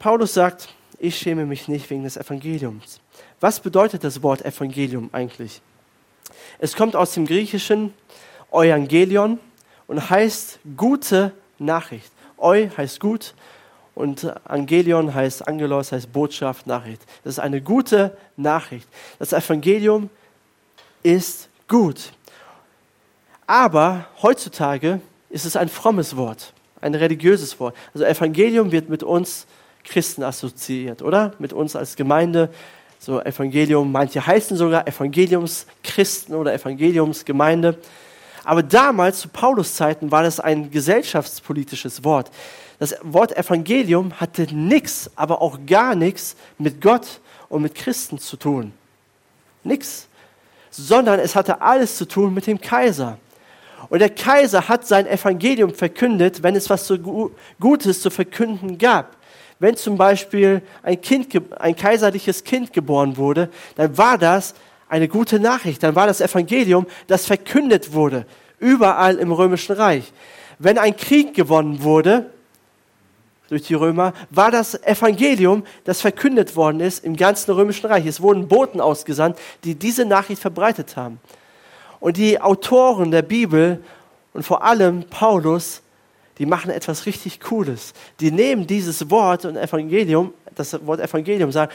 [0.00, 0.68] Paulus sagt,
[1.04, 2.98] ich schäme mich nicht wegen des Evangeliums.
[3.38, 5.60] Was bedeutet das Wort Evangelium eigentlich?
[6.58, 7.92] Es kommt aus dem griechischen
[8.50, 9.38] Evangelion
[9.86, 12.10] und heißt gute Nachricht.
[12.38, 13.34] Eu heißt gut
[13.94, 17.02] und Angelion heißt Angelos, heißt Botschaft, Nachricht.
[17.22, 18.88] Das ist eine gute Nachricht.
[19.18, 20.08] Das Evangelium
[21.02, 22.12] ist gut.
[23.46, 27.76] Aber heutzutage ist es ein frommes Wort, ein religiöses Wort.
[27.92, 29.46] Also Evangelium wird mit uns
[29.84, 31.32] Christen assoziiert, oder?
[31.38, 32.50] Mit uns als Gemeinde
[33.04, 37.78] so Evangelium, manche heißen sogar Evangeliumschristen oder Evangeliumsgemeinde.
[38.44, 42.30] Aber damals, zu Paulus Zeiten, war das ein gesellschaftspolitisches Wort.
[42.78, 48.36] Das Wort Evangelium hatte nichts, aber auch gar nichts mit Gott und mit Christen zu
[48.36, 48.72] tun.
[49.62, 50.08] Nichts.
[50.70, 53.18] Sondern es hatte alles zu tun mit dem Kaiser.
[53.90, 59.16] Und der Kaiser hat sein Evangelium verkündet, wenn es was so Gutes zu verkünden gab
[59.64, 64.54] wenn zum Beispiel ein, kind, ein kaiserliches Kind geboren wurde, dann war das
[64.90, 68.26] eine gute Nachricht, dann war das Evangelium, das verkündet wurde,
[68.58, 70.12] überall im römischen Reich.
[70.58, 72.30] Wenn ein Krieg gewonnen wurde
[73.48, 78.04] durch die Römer, war das Evangelium, das verkündet worden ist im ganzen römischen Reich.
[78.04, 81.20] Es wurden Boten ausgesandt, die diese Nachricht verbreitet haben.
[82.00, 83.82] Und die Autoren der Bibel
[84.34, 85.80] und vor allem Paulus
[86.38, 87.92] die machen etwas richtig Cooles.
[88.20, 91.72] Die nehmen dieses Wort und Evangelium, das Wort Evangelium sagt,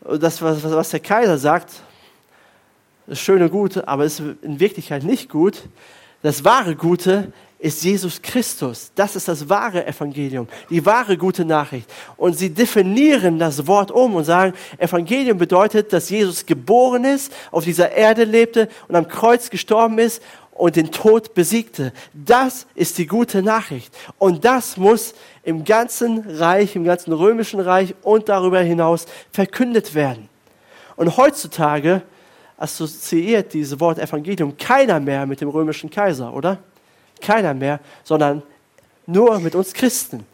[0.00, 1.72] das, was, was der Kaiser sagt,
[3.06, 5.62] ist schön und gut, aber ist in Wirklichkeit nicht gut.
[6.22, 8.90] Das wahre Gute ist Jesus Christus.
[8.94, 11.90] Das ist das wahre Evangelium, die wahre gute Nachricht.
[12.16, 17.64] Und sie definieren das Wort um und sagen, Evangelium bedeutet, dass Jesus geboren ist, auf
[17.64, 20.22] dieser Erde lebte und am Kreuz gestorben ist
[20.60, 21.92] und den Tod besiegte.
[22.12, 23.96] Das ist die gute Nachricht.
[24.18, 30.28] Und das muss im ganzen Reich, im ganzen römischen Reich und darüber hinaus verkündet werden.
[30.96, 32.02] Und heutzutage
[32.58, 36.58] assoziiert dieses Wort Evangelium keiner mehr mit dem römischen Kaiser, oder?
[37.22, 38.42] Keiner mehr, sondern
[39.06, 40.26] nur mit uns Christen.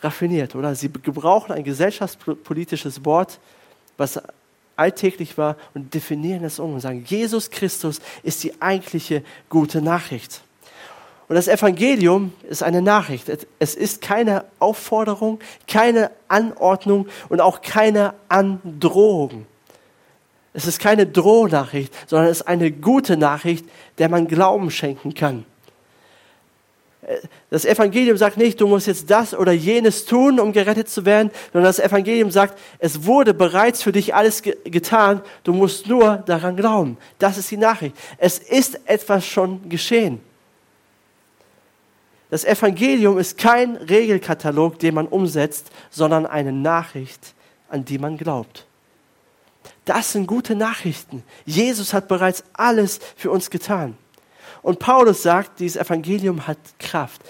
[0.00, 0.74] Raffiniert, oder?
[0.74, 3.38] Sie gebrauchen ein gesellschaftspolitisches Wort,
[3.96, 4.20] was
[4.78, 10.42] alltäglich war und definieren es um und sagen, Jesus Christus ist die eigentliche gute Nachricht.
[11.28, 13.30] Und das Evangelium ist eine Nachricht.
[13.58, 19.46] Es ist keine Aufforderung, keine Anordnung und auch keine Androhung.
[20.54, 23.66] Es ist keine Drohnachricht, sondern es ist eine gute Nachricht,
[23.98, 25.44] der man Glauben schenken kann.
[27.50, 31.30] Das Evangelium sagt nicht, du musst jetzt das oder jenes tun, um gerettet zu werden,
[31.52, 36.16] sondern das Evangelium sagt, es wurde bereits für dich alles ge getan, du musst nur
[36.26, 36.98] daran glauben.
[37.18, 37.96] Das ist die Nachricht.
[38.18, 40.20] Es ist etwas schon geschehen.
[42.30, 47.34] Das Evangelium ist kein Regelkatalog, den man umsetzt, sondern eine Nachricht,
[47.70, 48.66] an die man glaubt.
[49.84, 51.22] Das sind gute Nachrichten.
[51.46, 53.96] Jesus hat bereits alles für uns getan.
[54.62, 57.22] Und Paulus sagt, dieses Evangelium hat Kraft.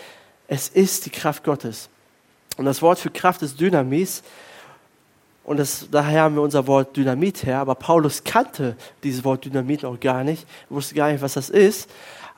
[0.47, 1.89] Es ist die Kraft Gottes.
[2.57, 4.23] Und das Wort für Kraft ist Dynamis.
[5.45, 7.59] Und das, daher haben wir unser Wort Dynamit her.
[7.59, 11.89] Aber Paulus kannte dieses Wort Dynamit noch gar nicht, wusste gar nicht, was das ist.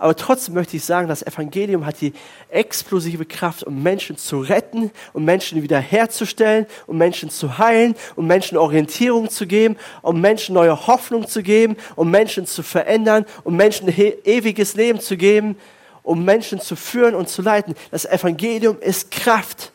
[0.01, 2.15] Aber trotzdem möchte ich sagen, das Evangelium hat die
[2.49, 8.57] explosive Kraft, um Menschen zu retten, um Menschen wiederherzustellen, um Menschen zu heilen, um Menschen
[8.57, 13.89] Orientierung zu geben, um Menschen neue Hoffnung zu geben, um Menschen zu verändern, um Menschen
[14.25, 15.59] ewiges Leben zu geben,
[16.03, 17.75] um Menschen zu führen und zu leiten.
[17.91, 19.71] Das Evangelium ist Kraft.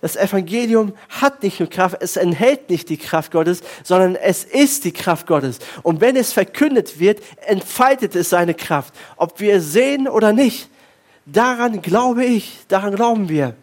[0.00, 4.84] Das Evangelium hat nicht nur Kraft, es enthält nicht die Kraft Gottes, sondern es ist
[4.84, 5.58] die Kraft Gottes.
[5.82, 8.94] Und wenn es verkündet wird, entfaltet es seine Kraft.
[9.16, 10.68] Ob wir es sehen oder nicht,
[11.26, 13.56] daran glaube ich, daran glauben wir.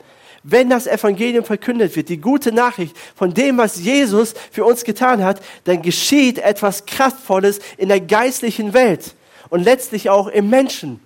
[0.44, 5.24] Wenn das Evangelium verkündet wird, die gute Nachricht von dem, was Jesus für uns getan
[5.24, 9.16] hat, dann geschieht etwas Kraftvolles in der geistlichen Welt
[9.50, 11.00] und letztlich auch im Menschen.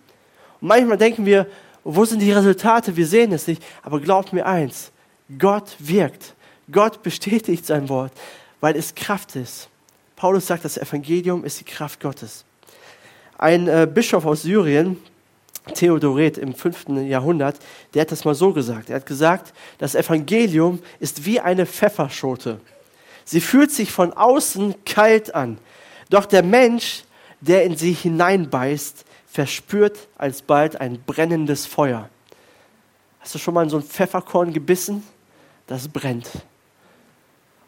[0.59, 1.45] Und manchmal denken wir,
[1.83, 2.97] wo sind die Resultate?
[2.97, 3.63] Wir sehen es nicht.
[3.81, 4.91] Aber glaubt mir eins,
[5.37, 6.35] Gott wirkt.
[6.71, 8.13] Gott bestätigt sein Wort,
[8.59, 9.69] weil es Kraft ist.
[10.15, 12.45] Paulus sagt, das Evangelium ist die Kraft Gottes.
[13.37, 14.97] Ein äh, Bischof aus Syrien,
[15.73, 16.89] Theodoret im 5.
[17.07, 17.57] Jahrhundert,
[17.93, 18.89] der hat das mal so gesagt.
[18.89, 22.59] Er hat gesagt, das Evangelium ist wie eine Pfefferschote.
[23.23, 25.59] Sie fühlt sich von außen kalt an,
[26.09, 27.03] doch der Mensch,
[27.39, 32.09] der in sie hineinbeißt, verspürt alsbald ein brennendes Feuer.
[33.19, 35.03] Hast du schon mal in so ein Pfefferkorn gebissen?
[35.69, 36.29] Das brennt.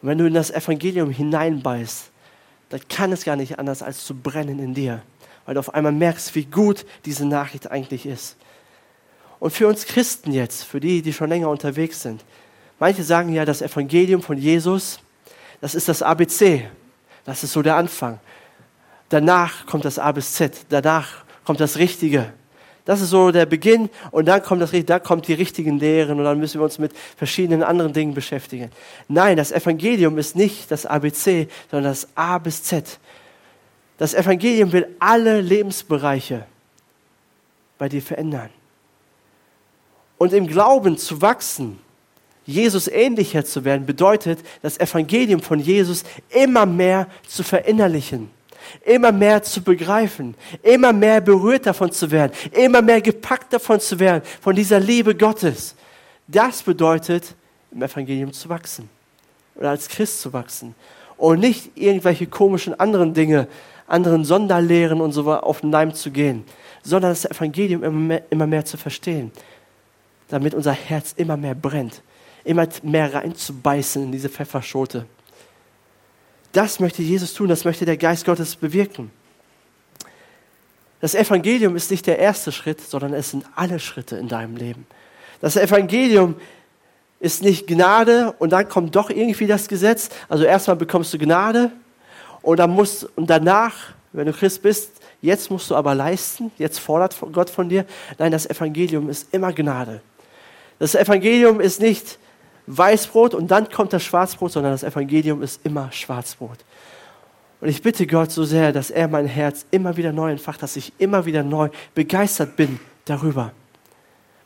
[0.02, 2.10] Und wenn du in das Evangelium hineinbeißt,
[2.70, 5.02] dann kann es gar nicht anders als zu brennen in dir,
[5.46, 8.38] weil du auf einmal merkst, wie gut diese Nachricht eigentlich ist.
[9.40, 12.24] Und für uns Christen jetzt, für die, die schon länger unterwegs sind,
[12.80, 15.00] manche sagen ja, das Evangelium von Jesus,
[15.62, 16.68] das ist das ABC,
[17.24, 18.20] das ist so der Anfang.
[19.10, 22.34] Danach kommt das A bis Z, danach kommt das Richtige.
[22.86, 26.26] Das ist so der Beginn und dann kommt, das, dann kommt die richtigen Lehren und
[26.26, 28.72] dann müssen wir uns mit verschiedenen anderen Dingen beschäftigen.
[29.08, 33.00] Nein, das Evangelium ist nicht das ABC, sondern das A bis Z.
[33.98, 36.46] Das Evangelium will alle Lebensbereiche
[37.78, 38.50] bei dir verändern.
[40.18, 41.80] Und im Glauben zu wachsen,
[42.46, 48.32] Jesus ähnlicher zu werden, bedeutet, das Evangelium von Jesus immer mehr zu verinnerlichen
[48.86, 54.00] immer mehr zu begreifen, immer mehr berührt davon zu werden, immer mehr gepackt davon zu
[54.00, 55.76] werden, von dieser Liebe Gottes.
[56.28, 57.36] Das bedeutet,
[57.72, 58.90] im Evangelium zu wachsen
[59.56, 60.76] oder als Christ zu wachsen
[61.18, 63.48] und nicht irgendwelche komischen anderen Dinge,
[63.88, 66.44] anderen Sonderlehren und so auf den Leim zu gehen,
[66.84, 69.32] sondern das Evangelium immer mehr, immer mehr zu verstehen,
[70.30, 72.02] damit unser Herz immer mehr brennt,
[72.44, 75.06] immer mehr reinzubeißen in diese Pfefferschote.
[76.52, 79.12] Das möchte Jesus tun, das möchte der Geist Gottes bewirken.
[81.00, 84.86] Das Evangelium ist nicht der erste Schritt, sondern es sind alle Schritte in deinem Leben.
[85.40, 86.36] Das Evangelium
[87.20, 90.10] ist nicht Gnade und dann kommt doch irgendwie das Gesetz.
[90.30, 91.72] Also erstmal bekommst du Gnade
[92.42, 93.76] und, dann musst, und danach,
[94.12, 97.86] wenn du Christ bist, jetzt musst du aber leisten, jetzt fordert Gott von dir.
[98.20, 100.02] Nein, das Evangelium ist immer Gnade.
[100.78, 102.20] Das Evangelium ist nicht
[102.68, 106.60] Weißbrot und dann kommt das Schwarzbrot, sondern das Evangelium ist immer Schwarzbrot.
[107.60, 110.76] Und ich bitte Gott so sehr, dass er mein Herz immer wieder neu entfacht, dass
[110.76, 113.52] ich immer wieder neu begeistert bin darüber,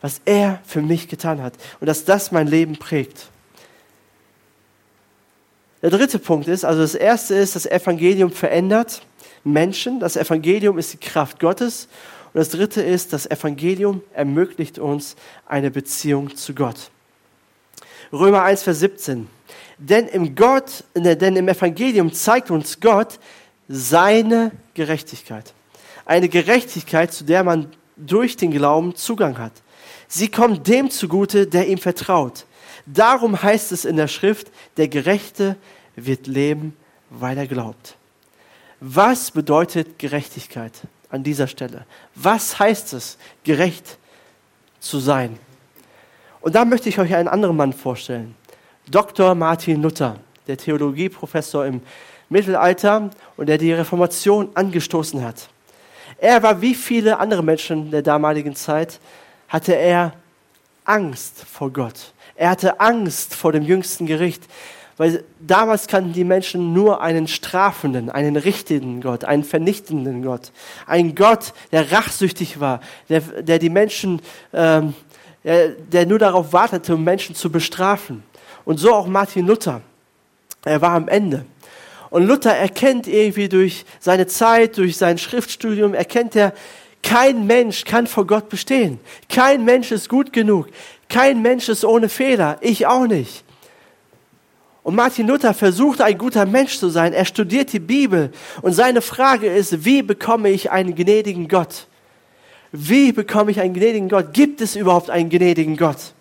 [0.01, 3.29] was er für mich getan hat und dass das mein Leben prägt.
[5.81, 9.05] Der dritte Punkt ist, also das erste ist, das Evangelium verändert
[9.43, 9.99] Menschen.
[9.99, 11.87] Das Evangelium ist die Kraft Gottes.
[12.33, 16.89] Und das dritte ist, das Evangelium ermöglicht uns eine Beziehung zu Gott.
[18.15, 19.27] Römer 1, Vers 17.
[19.77, 23.19] Denn im, Gott, denn im Evangelium zeigt uns Gott
[23.67, 25.53] seine Gerechtigkeit.
[26.05, 29.51] Eine Gerechtigkeit, zu der man durch den Glauben Zugang hat.
[30.07, 32.45] Sie kommt dem zugute, der ihm vertraut.
[32.85, 34.47] Darum heißt es in der Schrift,
[34.77, 35.57] der Gerechte
[35.95, 36.75] wird leben,
[37.09, 37.95] weil er glaubt.
[38.79, 40.73] Was bedeutet Gerechtigkeit
[41.09, 41.85] an dieser Stelle?
[42.13, 43.97] Was heißt es, gerecht
[44.79, 45.39] zu sein?
[46.45, 48.35] Und da möchte ich euch einen anderen Mann vorstellen.
[48.91, 49.33] Dr.
[49.33, 51.81] Martin Luther, der Theologieprofessor im
[52.29, 55.49] Mittelalter und der die Reformation angestoßen hat.
[56.19, 58.99] Er war wie viele andere Menschen der damaligen Zeit,
[59.47, 60.13] hatte er
[60.83, 62.13] Angst vor Gott.
[62.35, 64.43] Er hatte Angst vor dem jüngsten Gericht,
[64.97, 70.51] weil damals kannten die Menschen nur einen strafenden, einen richtenden Gott, einen vernichtenden Gott.
[70.85, 74.21] Einen Gott, der rachsüchtig war, der, der die Menschen
[74.53, 74.93] ähm,
[75.45, 78.23] der, nur darauf wartete, um Menschen zu bestrafen.
[78.65, 79.81] Und so auch Martin Luther.
[80.63, 81.45] Er war am Ende.
[82.09, 86.53] Und Luther erkennt irgendwie durch seine Zeit, durch sein Schriftstudium, erkennt er,
[87.03, 88.99] kein Mensch kann vor Gott bestehen.
[89.29, 90.67] Kein Mensch ist gut genug.
[91.07, 92.57] Kein Mensch ist ohne Fehler.
[92.61, 93.43] Ich auch nicht.
[94.81, 97.13] Und Martin Luther versucht ein guter Mensch zu sein.
[97.13, 98.31] Er studiert die Bibel.
[98.63, 101.87] Und seine Frage ist, wie bekomme ich einen gnädigen Gott?
[102.77, 104.33] Wie bekomme ich einen gnädigen Gott?
[104.33, 106.13] Gibt es überhaupt einen gnädigen Gott?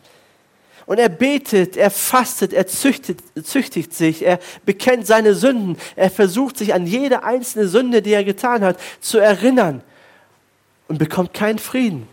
[0.87, 6.59] Und er betet, er fastet, er züchtet, züchtigt sich, er bekennt seine Sünden, er versucht
[6.59, 9.83] sich an jede einzelne Sünde, die er getan hat, zu erinnern
[10.87, 12.07] und bekommt keinen Frieden.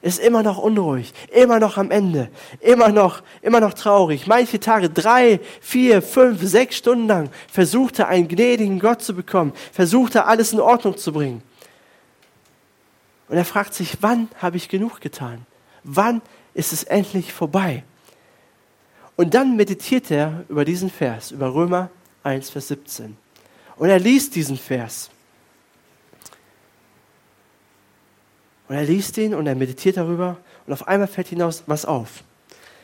[0.00, 2.28] Ist immer noch unruhig, immer noch am Ende,
[2.60, 4.28] immer noch, immer noch traurig.
[4.28, 9.52] Manche Tage, drei, vier, fünf, sechs Stunden lang versucht er einen gnädigen Gott zu bekommen,
[9.72, 11.42] versucht er alles in Ordnung zu bringen.
[13.28, 15.44] Und er fragt sich, wann habe ich genug getan?
[15.84, 16.22] Wann
[16.54, 17.84] ist es endlich vorbei?
[19.16, 21.90] Und dann meditiert er über diesen Vers, über Römer
[22.22, 23.16] 1, Vers 17.
[23.76, 25.10] Und er liest diesen Vers.
[28.68, 30.36] Und er liest ihn und er meditiert darüber
[30.66, 32.22] und auf einmal fällt ihm was auf.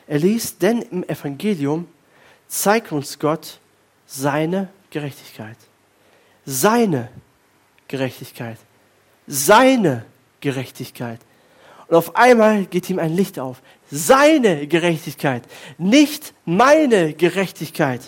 [0.06, 1.86] Er liest, denn im Evangelium
[2.48, 3.58] zeigt uns Gott
[4.06, 5.56] seine Gerechtigkeit.
[6.46, 7.08] Seine
[7.88, 8.58] Gerechtigkeit.
[9.26, 10.04] Seine
[10.44, 11.20] Gerechtigkeit.
[11.88, 13.62] Und auf einmal geht ihm ein Licht auf.
[13.90, 15.42] Seine Gerechtigkeit,
[15.78, 18.02] nicht meine Gerechtigkeit.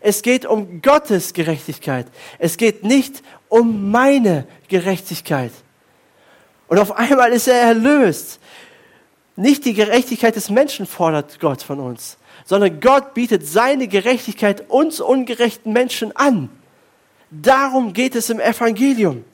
[0.00, 2.06] Es geht um Gottes Gerechtigkeit.
[2.38, 5.52] Es geht nicht um meine Gerechtigkeit.
[6.66, 8.40] Und auf einmal ist er erlöst.
[9.36, 15.00] Nicht die Gerechtigkeit des Menschen fordert Gott von uns, sondern Gott bietet seine Gerechtigkeit uns
[15.00, 16.48] ungerechten Menschen an.
[17.30, 19.24] Darum geht es im Evangelium.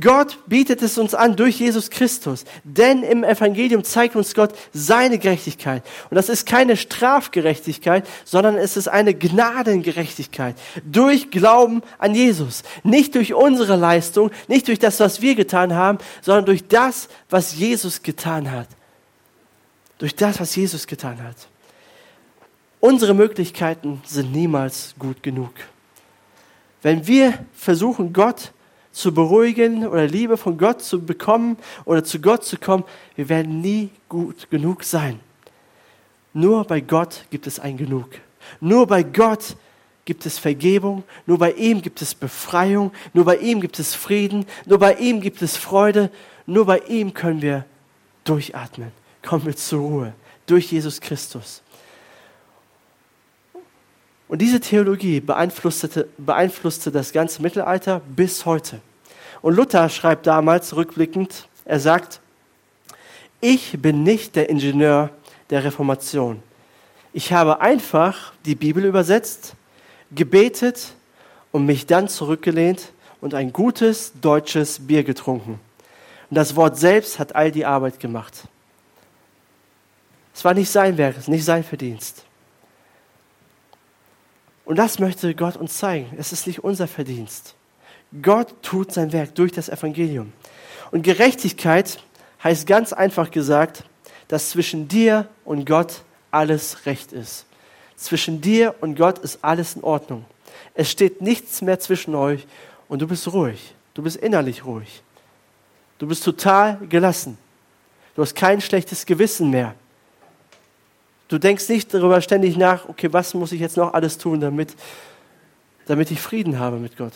[0.00, 2.44] Gott bietet es uns an durch Jesus Christus.
[2.64, 5.84] Denn im Evangelium zeigt uns Gott seine Gerechtigkeit.
[6.08, 10.56] Und das ist keine Strafgerechtigkeit, sondern es ist eine Gnadengerechtigkeit.
[10.84, 12.62] Durch Glauben an Jesus.
[12.84, 17.56] Nicht durch unsere Leistung, nicht durch das, was wir getan haben, sondern durch das, was
[17.56, 18.68] Jesus getan hat.
[19.98, 21.36] Durch das, was Jesus getan hat.
[22.80, 25.52] Unsere Möglichkeiten sind niemals gut genug.
[26.80, 28.52] Wenn wir versuchen, Gott
[28.92, 32.84] zu beruhigen oder Liebe von Gott zu bekommen oder zu Gott zu kommen,
[33.16, 35.20] wir werden nie gut genug sein.
[36.34, 38.08] Nur bei Gott gibt es ein Genug.
[38.60, 39.56] Nur bei Gott
[40.04, 44.46] gibt es Vergebung, nur bei ihm gibt es Befreiung, nur bei ihm gibt es Frieden,
[44.66, 46.10] nur bei ihm gibt es Freude,
[46.46, 47.64] nur bei ihm können wir
[48.24, 50.12] durchatmen, kommen wir zur Ruhe
[50.46, 51.62] durch Jesus Christus.
[54.26, 58.80] Und diese Theologie beeinflusste, beeinflusste das ganze Mittelalter bis heute.
[59.42, 62.20] Und Luther schreibt damals rückblickend, er sagt,
[63.40, 65.10] ich bin nicht der Ingenieur
[65.50, 66.42] der Reformation.
[67.12, 69.54] Ich habe einfach die Bibel übersetzt,
[70.12, 70.94] gebetet
[71.50, 75.60] und mich dann zurückgelehnt und ein gutes deutsches Bier getrunken.
[76.30, 78.44] Und das Wort selbst hat all die Arbeit gemacht.
[80.34, 82.24] Es war nicht sein Werk, es nicht sein Verdienst.
[84.64, 86.14] Und das möchte Gott uns zeigen.
[86.16, 87.54] Es ist nicht unser Verdienst.
[88.20, 90.32] Gott tut sein Werk durch das Evangelium.
[90.90, 91.98] Und Gerechtigkeit
[92.44, 93.84] heißt ganz einfach gesagt,
[94.28, 97.46] dass zwischen dir und Gott alles recht ist.
[97.96, 100.24] Zwischen dir und Gott ist alles in Ordnung.
[100.74, 102.46] Es steht nichts mehr zwischen euch
[102.88, 103.74] und du bist ruhig.
[103.94, 105.02] Du bist innerlich ruhig.
[105.98, 107.38] Du bist total gelassen.
[108.14, 109.74] Du hast kein schlechtes Gewissen mehr.
[111.28, 114.74] Du denkst nicht darüber ständig nach, okay, was muss ich jetzt noch alles tun, damit,
[115.86, 117.14] damit ich Frieden habe mit Gott.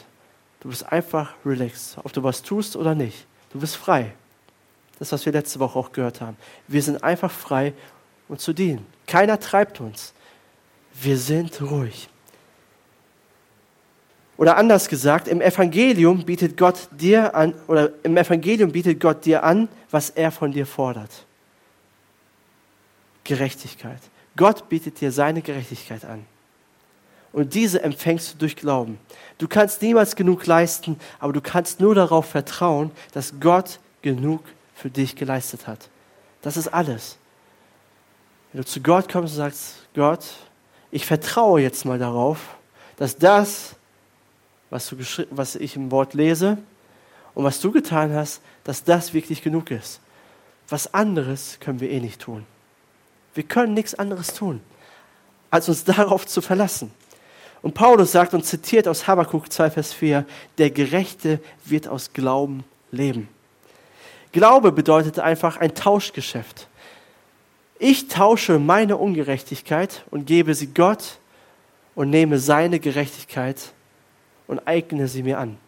[0.67, 3.25] Du bist einfach relaxed, ob du was tust oder nicht.
[3.53, 4.13] Du bist frei.
[4.99, 6.37] Das, was wir letzte Woche auch gehört haben.
[6.67, 7.73] Wir sind einfach frei,
[8.27, 8.85] um zu dienen.
[9.07, 10.13] Keiner treibt uns.
[10.93, 12.09] Wir sind ruhig.
[14.39, 19.45] Oder anders gesagt, im Evangelium bietet Gott dir an, oder im Evangelium bietet Gott dir
[19.45, 21.27] an, was er von dir fordert.
[23.23, 24.01] Gerechtigkeit.
[24.37, 26.27] Gott bietet dir seine Gerechtigkeit an.
[27.37, 28.99] Und diese empfängst du durch Glauben.
[29.37, 34.43] Du kannst niemals genug leisten, aber du kannst nur darauf vertrauen, dass Gott genug
[34.75, 35.91] für dich geleistet hat.
[36.41, 37.19] Das ist alles.
[38.51, 40.25] Wenn du zu Gott kommst und sagst, Gott,
[40.91, 42.57] ich vertraue jetzt mal darauf,
[42.97, 43.77] dass das,
[44.71, 44.97] was, du
[45.31, 46.57] was ich im Wort lese
[47.35, 50.01] und was du getan hast, dass das wirklich genug ist.
[50.71, 52.47] Was anderes können wir eh nicht tun.
[53.35, 54.63] Wir können nichts anderes tun,
[55.51, 56.91] als uns darauf zu verlassen.
[57.63, 60.25] Und Paulus sagt und zitiert aus Habakkuk 2, Vers 4,
[60.59, 63.29] der Gerechte wird aus Glauben leben.
[64.33, 66.69] Glaube bedeutet einfach ein Tauschgeschäft.
[67.79, 71.19] Ich tausche meine Ungerechtigkeit und gebe sie Gott
[71.95, 73.73] und nehme seine Gerechtigkeit
[74.47, 75.59] und eigne sie mir an.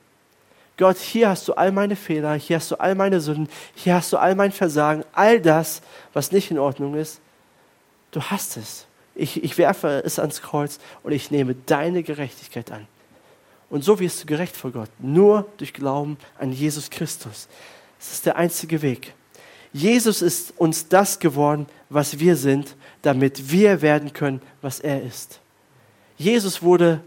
[0.76, 4.12] Gott, hier hast du all meine Fehler, hier hast du all meine Sünden, hier hast
[4.12, 5.82] du all mein Versagen, all das,
[6.12, 7.20] was nicht in Ordnung ist.
[8.12, 8.87] Du hast es.
[9.18, 12.86] Ich, ich werfe es ans Kreuz und ich nehme deine Gerechtigkeit an.
[13.68, 17.48] Und so wirst du gerecht vor Gott, nur durch Glauben an Jesus Christus.
[17.98, 19.12] Das ist der einzige Weg.
[19.72, 25.40] Jesus ist uns das geworden, was wir sind, damit wir werden können, was er ist.
[26.16, 27.00] Jesus wurde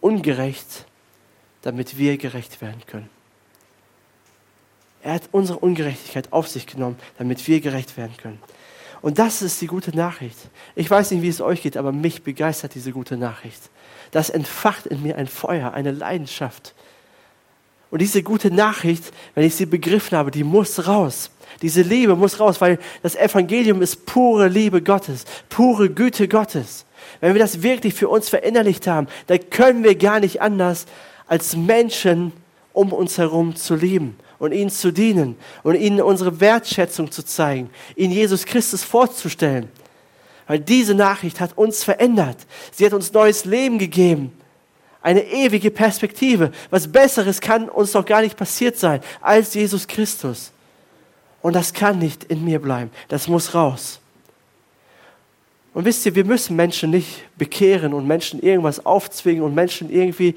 [0.00, 0.86] ungerecht,
[1.60, 3.10] damit wir gerecht werden können.
[5.02, 8.40] Er hat unsere Ungerechtigkeit auf sich genommen, damit wir gerecht werden können.
[9.02, 10.38] Und das ist die gute Nachricht.
[10.76, 13.60] Ich weiß nicht, wie es euch geht, aber mich begeistert diese gute Nachricht.
[14.12, 16.74] Das entfacht in mir ein Feuer, eine Leidenschaft.
[17.90, 21.30] Und diese gute Nachricht, wenn ich sie begriffen habe, die muss raus.
[21.60, 26.86] Diese Liebe muss raus, weil das Evangelium ist pure Liebe Gottes, pure Güte Gottes.
[27.20, 30.86] Wenn wir das wirklich für uns verinnerlicht haben, dann können wir gar nicht anders,
[31.26, 32.32] als Menschen
[32.72, 37.70] um uns herum zu lieben und ihnen zu dienen und ihnen unsere Wertschätzung zu zeigen,
[37.94, 39.68] ihnen Jesus Christus vorzustellen.
[40.48, 42.38] Weil diese Nachricht hat uns verändert.
[42.72, 44.32] Sie hat uns neues Leben gegeben
[45.02, 46.52] eine ewige Perspektive.
[46.70, 50.52] Was Besseres kann uns doch gar nicht passiert sein als Jesus Christus.
[51.40, 52.90] Und das kann nicht in mir bleiben.
[53.08, 54.00] Das muss raus.
[55.74, 60.34] Und wisst ihr, wir müssen Menschen nicht bekehren und Menschen irgendwas aufzwingen und Menschen irgendwie,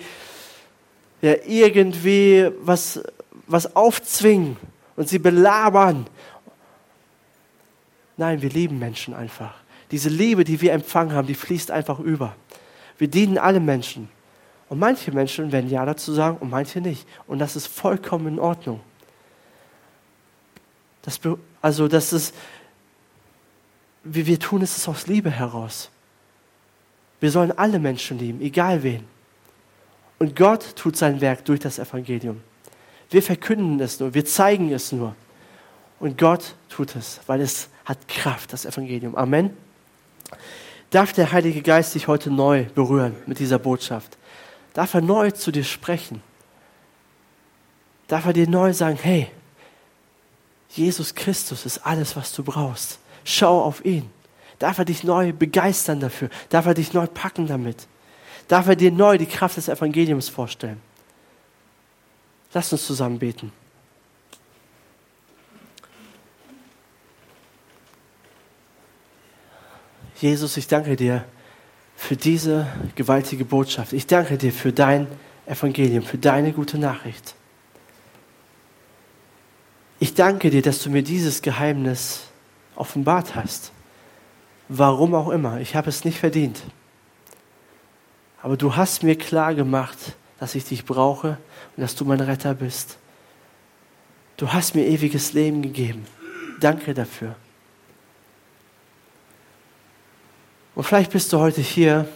[1.21, 3.01] ja, irgendwie was,
[3.47, 4.57] was aufzwingen
[4.95, 6.07] und sie belabern.
[8.17, 9.53] Nein, wir lieben Menschen einfach.
[9.91, 12.35] Diese Liebe, die wir empfangen haben, die fließt einfach über.
[12.97, 14.09] Wir dienen alle Menschen.
[14.67, 17.07] Und manche Menschen werden Ja dazu sagen und manche nicht.
[17.27, 18.81] Und das ist vollkommen in Ordnung.
[21.03, 21.19] Das,
[21.61, 22.33] also das ist,
[24.03, 25.91] wie wir tun es aus Liebe heraus.
[27.19, 29.05] Wir sollen alle Menschen lieben, egal wen.
[30.17, 32.41] Und Gott tut sein Werk durch das Evangelium.
[33.09, 35.15] Wir verkünden es nur, wir zeigen es nur.
[35.99, 39.15] Und Gott tut es, weil es hat Kraft, das Evangelium.
[39.15, 39.55] Amen.
[40.89, 44.17] Darf der Heilige Geist dich heute neu berühren mit dieser Botschaft?
[44.75, 46.21] darf er neu zu dir sprechen.
[48.07, 49.31] Darf er dir neu sagen, hey,
[50.69, 52.99] Jesus Christus ist alles, was du brauchst.
[53.23, 54.09] Schau auf ihn.
[54.59, 56.29] Darf er dich neu begeistern dafür?
[56.49, 57.87] Darf er dich neu packen damit?
[58.49, 60.81] Darf er dir neu die Kraft des Evangeliums vorstellen?
[62.55, 63.51] Lass uns zusammen beten.
[70.21, 71.25] Jesus, ich danke dir
[71.97, 73.91] für diese gewaltige Botschaft.
[73.91, 75.07] Ich danke dir für dein
[75.45, 77.35] Evangelium, für deine gute Nachricht.
[79.99, 82.21] Ich danke dir, dass du mir dieses Geheimnis
[82.77, 83.73] offenbart hast.
[84.69, 86.61] Warum auch immer, ich habe es nicht verdient.
[88.41, 91.37] Aber du hast mir klar gemacht, dass ich dich brauche
[91.75, 92.97] und dass du mein Retter bist.
[94.37, 96.05] Du hast mir ewiges Leben gegeben.
[96.59, 97.35] Danke dafür.
[100.75, 102.07] Und vielleicht bist du heute hier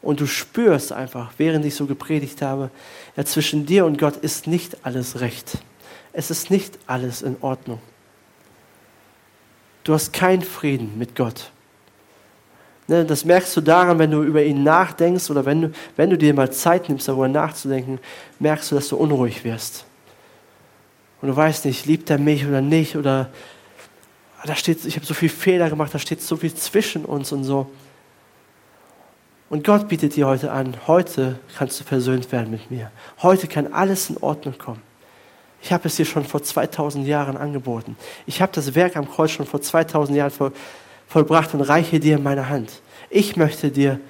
[0.00, 2.70] und du spürst einfach, während ich so gepredigt habe,
[3.16, 5.58] ja, zwischen dir und Gott ist nicht alles recht.
[6.12, 7.80] Es ist nicht alles in Ordnung.
[9.82, 11.50] Du hast keinen Frieden mit Gott.
[12.88, 16.16] Ne, das merkst du daran, wenn du über ihn nachdenkst oder wenn du, wenn du
[16.16, 17.98] dir mal Zeit nimmst, darüber nachzudenken,
[18.38, 19.84] merkst du, dass du unruhig wirst.
[21.20, 23.30] Und du weißt nicht, liebt er mich oder nicht oder
[24.44, 27.42] da steht, ich habe so viel Fehler gemacht, da steht so viel zwischen uns und
[27.42, 27.68] so.
[29.48, 32.90] Und Gott bietet dir heute an, heute kannst du versöhnt werden mit mir.
[33.22, 34.82] Heute kann alles in Ordnung kommen.
[35.62, 37.96] Ich habe es dir schon vor 2000 Jahren angeboten.
[38.26, 40.52] Ich habe das Werk am Kreuz schon vor 2000 Jahren voll,
[41.08, 42.82] vollbracht und reiche dir meine Hand.
[43.10, 44.00] Ich möchte dir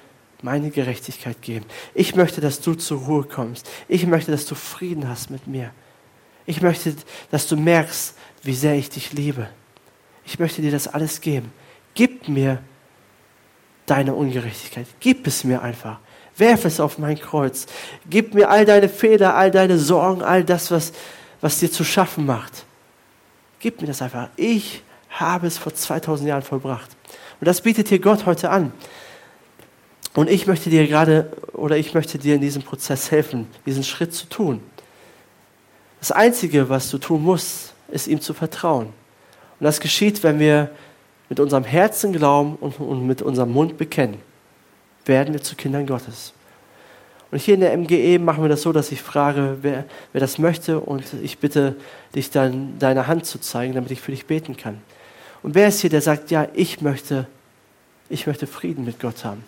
[0.41, 1.65] meine Gerechtigkeit geben.
[1.93, 3.69] Ich möchte, dass du zur Ruhe kommst.
[3.87, 5.71] Ich möchte, dass du Frieden hast mit mir.
[6.45, 6.95] Ich möchte,
[7.31, 9.49] dass du merkst, wie sehr ich dich liebe.
[10.25, 11.51] Ich möchte dir das alles geben.
[11.93, 12.59] Gib mir
[13.85, 14.87] deine Ungerechtigkeit.
[14.99, 15.99] Gib es mir einfach.
[16.37, 17.65] Werf es auf mein Kreuz.
[18.09, 20.93] Gib mir all deine Fehler, all deine Sorgen, all das, was,
[21.41, 22.65] was dir zu schaffen macht.
[23.59, 24.29] Gib mir das einfach.
[24.35, 26.89] Ich habe es vor 2000 Jahren vollbracht.
[27.39, 28.71] Und das bietet dir Gott heute an.
[30.13, 34.13] Und ich möchte dir gerade, oder ich möchte dir in diesem Prozess helfen, diesen Schritt
[34.13, 34.61] zu tun.
[35.99, 38.87] Das Einzige, was du tun musst, ist ihm zu vertrauen.
[39.59, 40.71] Und das geschieht, wenn wir
[41.29, 44.17] mit unserem Herzen glauben und, und mit unserem Mund bekennen,
[45.05, 46.33] werden wir zu Kindern Gottes.
[47.29, 50.37] Und hier in der MGE machen wir das so, dass ich frage, wer, wer das
[50.37, 51.75] möchte und ich bitte
[52.15, 54.81] dich dann deine Hand zu zeigen, damit ich für dich beten kann.
[55.43, 57.27] Und wer ist hier, der sagt, ja, ich möchte,
[58.09, 59.43] ich möchte Frieden mit Gott haben.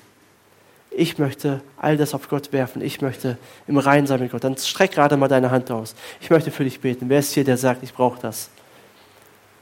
[0.92, 2.82] Ich möchte all das auf Gott werfen.
[2.82, 3.38] Ich möchte
[3.68, 4.44] im Reinen sein mit Gott.
[4.44, 5.96] Dann streck gerade mal deine Hand aus.
[6.20, 7.10] Ich möchte für dich beten.
[7.10, 8.50] Wer ist hier, der sagt, ich brauche das?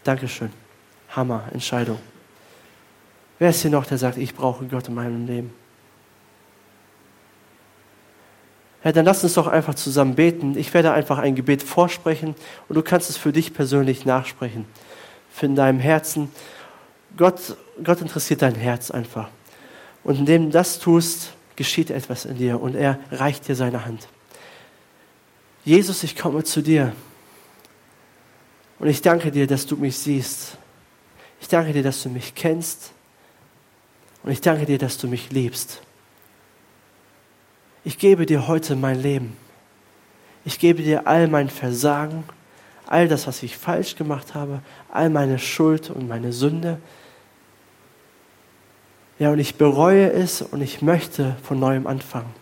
[0.03, 0.51] Dankeschön.
[1.09, 1.99] Hammer, Entscheidung.
[3.39, 5.53] Wer ist hier noch, der sagt, ich brauche Gott in meinem Leben?
[8.83, 10.57] Ja, dann lass uns doch einfach zusammen beten.
[10.57, 12.35] Ich werde einfach ein Gebet vorsprechen
[12.69, 14.65] und du kannst es für dich persönlich nachsprechen.
[15.41, 16.31] In deinem Herzen.
[17.15, 19.29] Gott, Gott interessiert dein Herz einfach.
[20.03, 24.07] Und indem du das tust, geschieht etwas in dir und er reicht dir seine Hand.
[25.65, 26.93] Jesus, ich komme zu dir.
[28.79, 30.57] Und ich danke dir, dass du mich siehst.
[31.41, 32.93] Ich danke dir, dass du mich kennst.
[34.23, 35.81] Und ich danke dir, dass du mich liebst.
[37.83, 39.35] Ich gebe dir heute mein Leben.
[40.45, 42.23] Ich gebe dir all mein Versagen,
[42.87, 44.61] all das, was ich falsch gemacht habe,
[44.91, 46.79] all meine Schuld und meine Sünde.
[49.19, 52.33] Ja, und ich bereue es und ich möchte von neuem anfangen.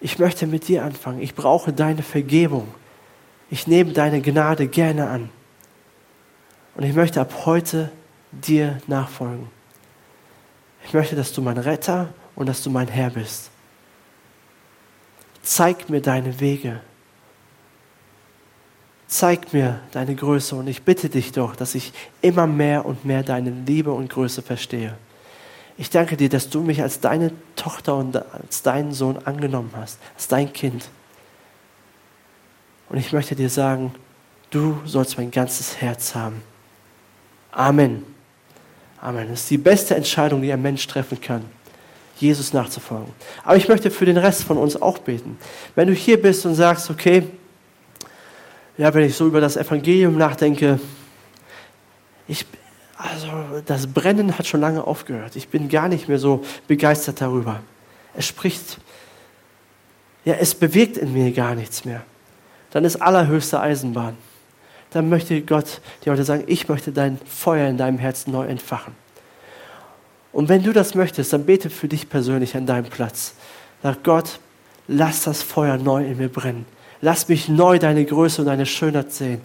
[0.00, 1.22] Ich möchte mit dir anfangen.
[1.22, 2.66] Ich brauche deine Vergebung.
[3.50, 5.30] Ich nehme deine Gnade gerne an.
[6.74, 7.92] Und ich möchte ab heute
[8.32, 9.48] dir nachfolgen.
[10.84, 13.50] Ich möchte, dass du mein Retter und dass du mein Herr bist.
[15.42, 16.80] Zeig mir deine Wege.
[19.12, 21.92] Zeig mir deine Größe und ich bitte dich doch, dass ich
[22.22, 24.96] immer mehr und mehr deine Liebe und Größe verstehe.
[25.76, 29.98] Ich danke dir, dass du mich als deine Tochter und als deinen Sohn angenommen hast,
[30.14, 30.88] als dein Kind.
[32.88, 33.94] Und ich möchte dir sagen,
[34.48, 36.40] du sollst mein ganzes Herz haben.
[37.50, 38.06] Amen.
[38.98, 39.28] Amen.
[39.28, 41.44] Das ist die beste Entscheidung, die ein Mensch treffen kann,
[42.16, 43.12] Jesus nachzufolgen.
[43.44, 45.36] Aber ich möchte für den Rest von uns auch beten.
[45.74, 47.24] Wenn du hier bist und sagst, okay,
[48.78, 50.80] ja, wenn ich so über das Evangelium nachdenke,
[52.28, 52.46] ich,
[52.96, 53.28] also
[53.66, 55.36] das Brennen hat schon lange aufgehört.
[55.36, 57.60] Ich bin gar nicht mehr so begeistert darüber.
[58.14, 58.78] Es spricht,
[60.24, 62.02] ja, es bewirkt in mir gar nichts mehr.
[62.70, 64.16] Dann ist allerhöchste Eisenbahn
[64.92, 68.94] dann möchte Gott dir heute sagen, ich möchte dein Feuer in deinem Herzen neu entfachen.
[70.32, 73.34] Und wenn du das möchtest, dann bete für dich persönlich an deinem Platz.
[73.82, 74.38] Sag Gott,
[74.88, 76.66] lass das Feuer neu in mir brennen.
[77.02, 79.40] Lass mich neu deine Größe und deine Schönheit sehen.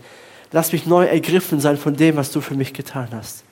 [0.52, 3.44] Lass mich neu ergriffen sein von dem, was du für mich getan hast.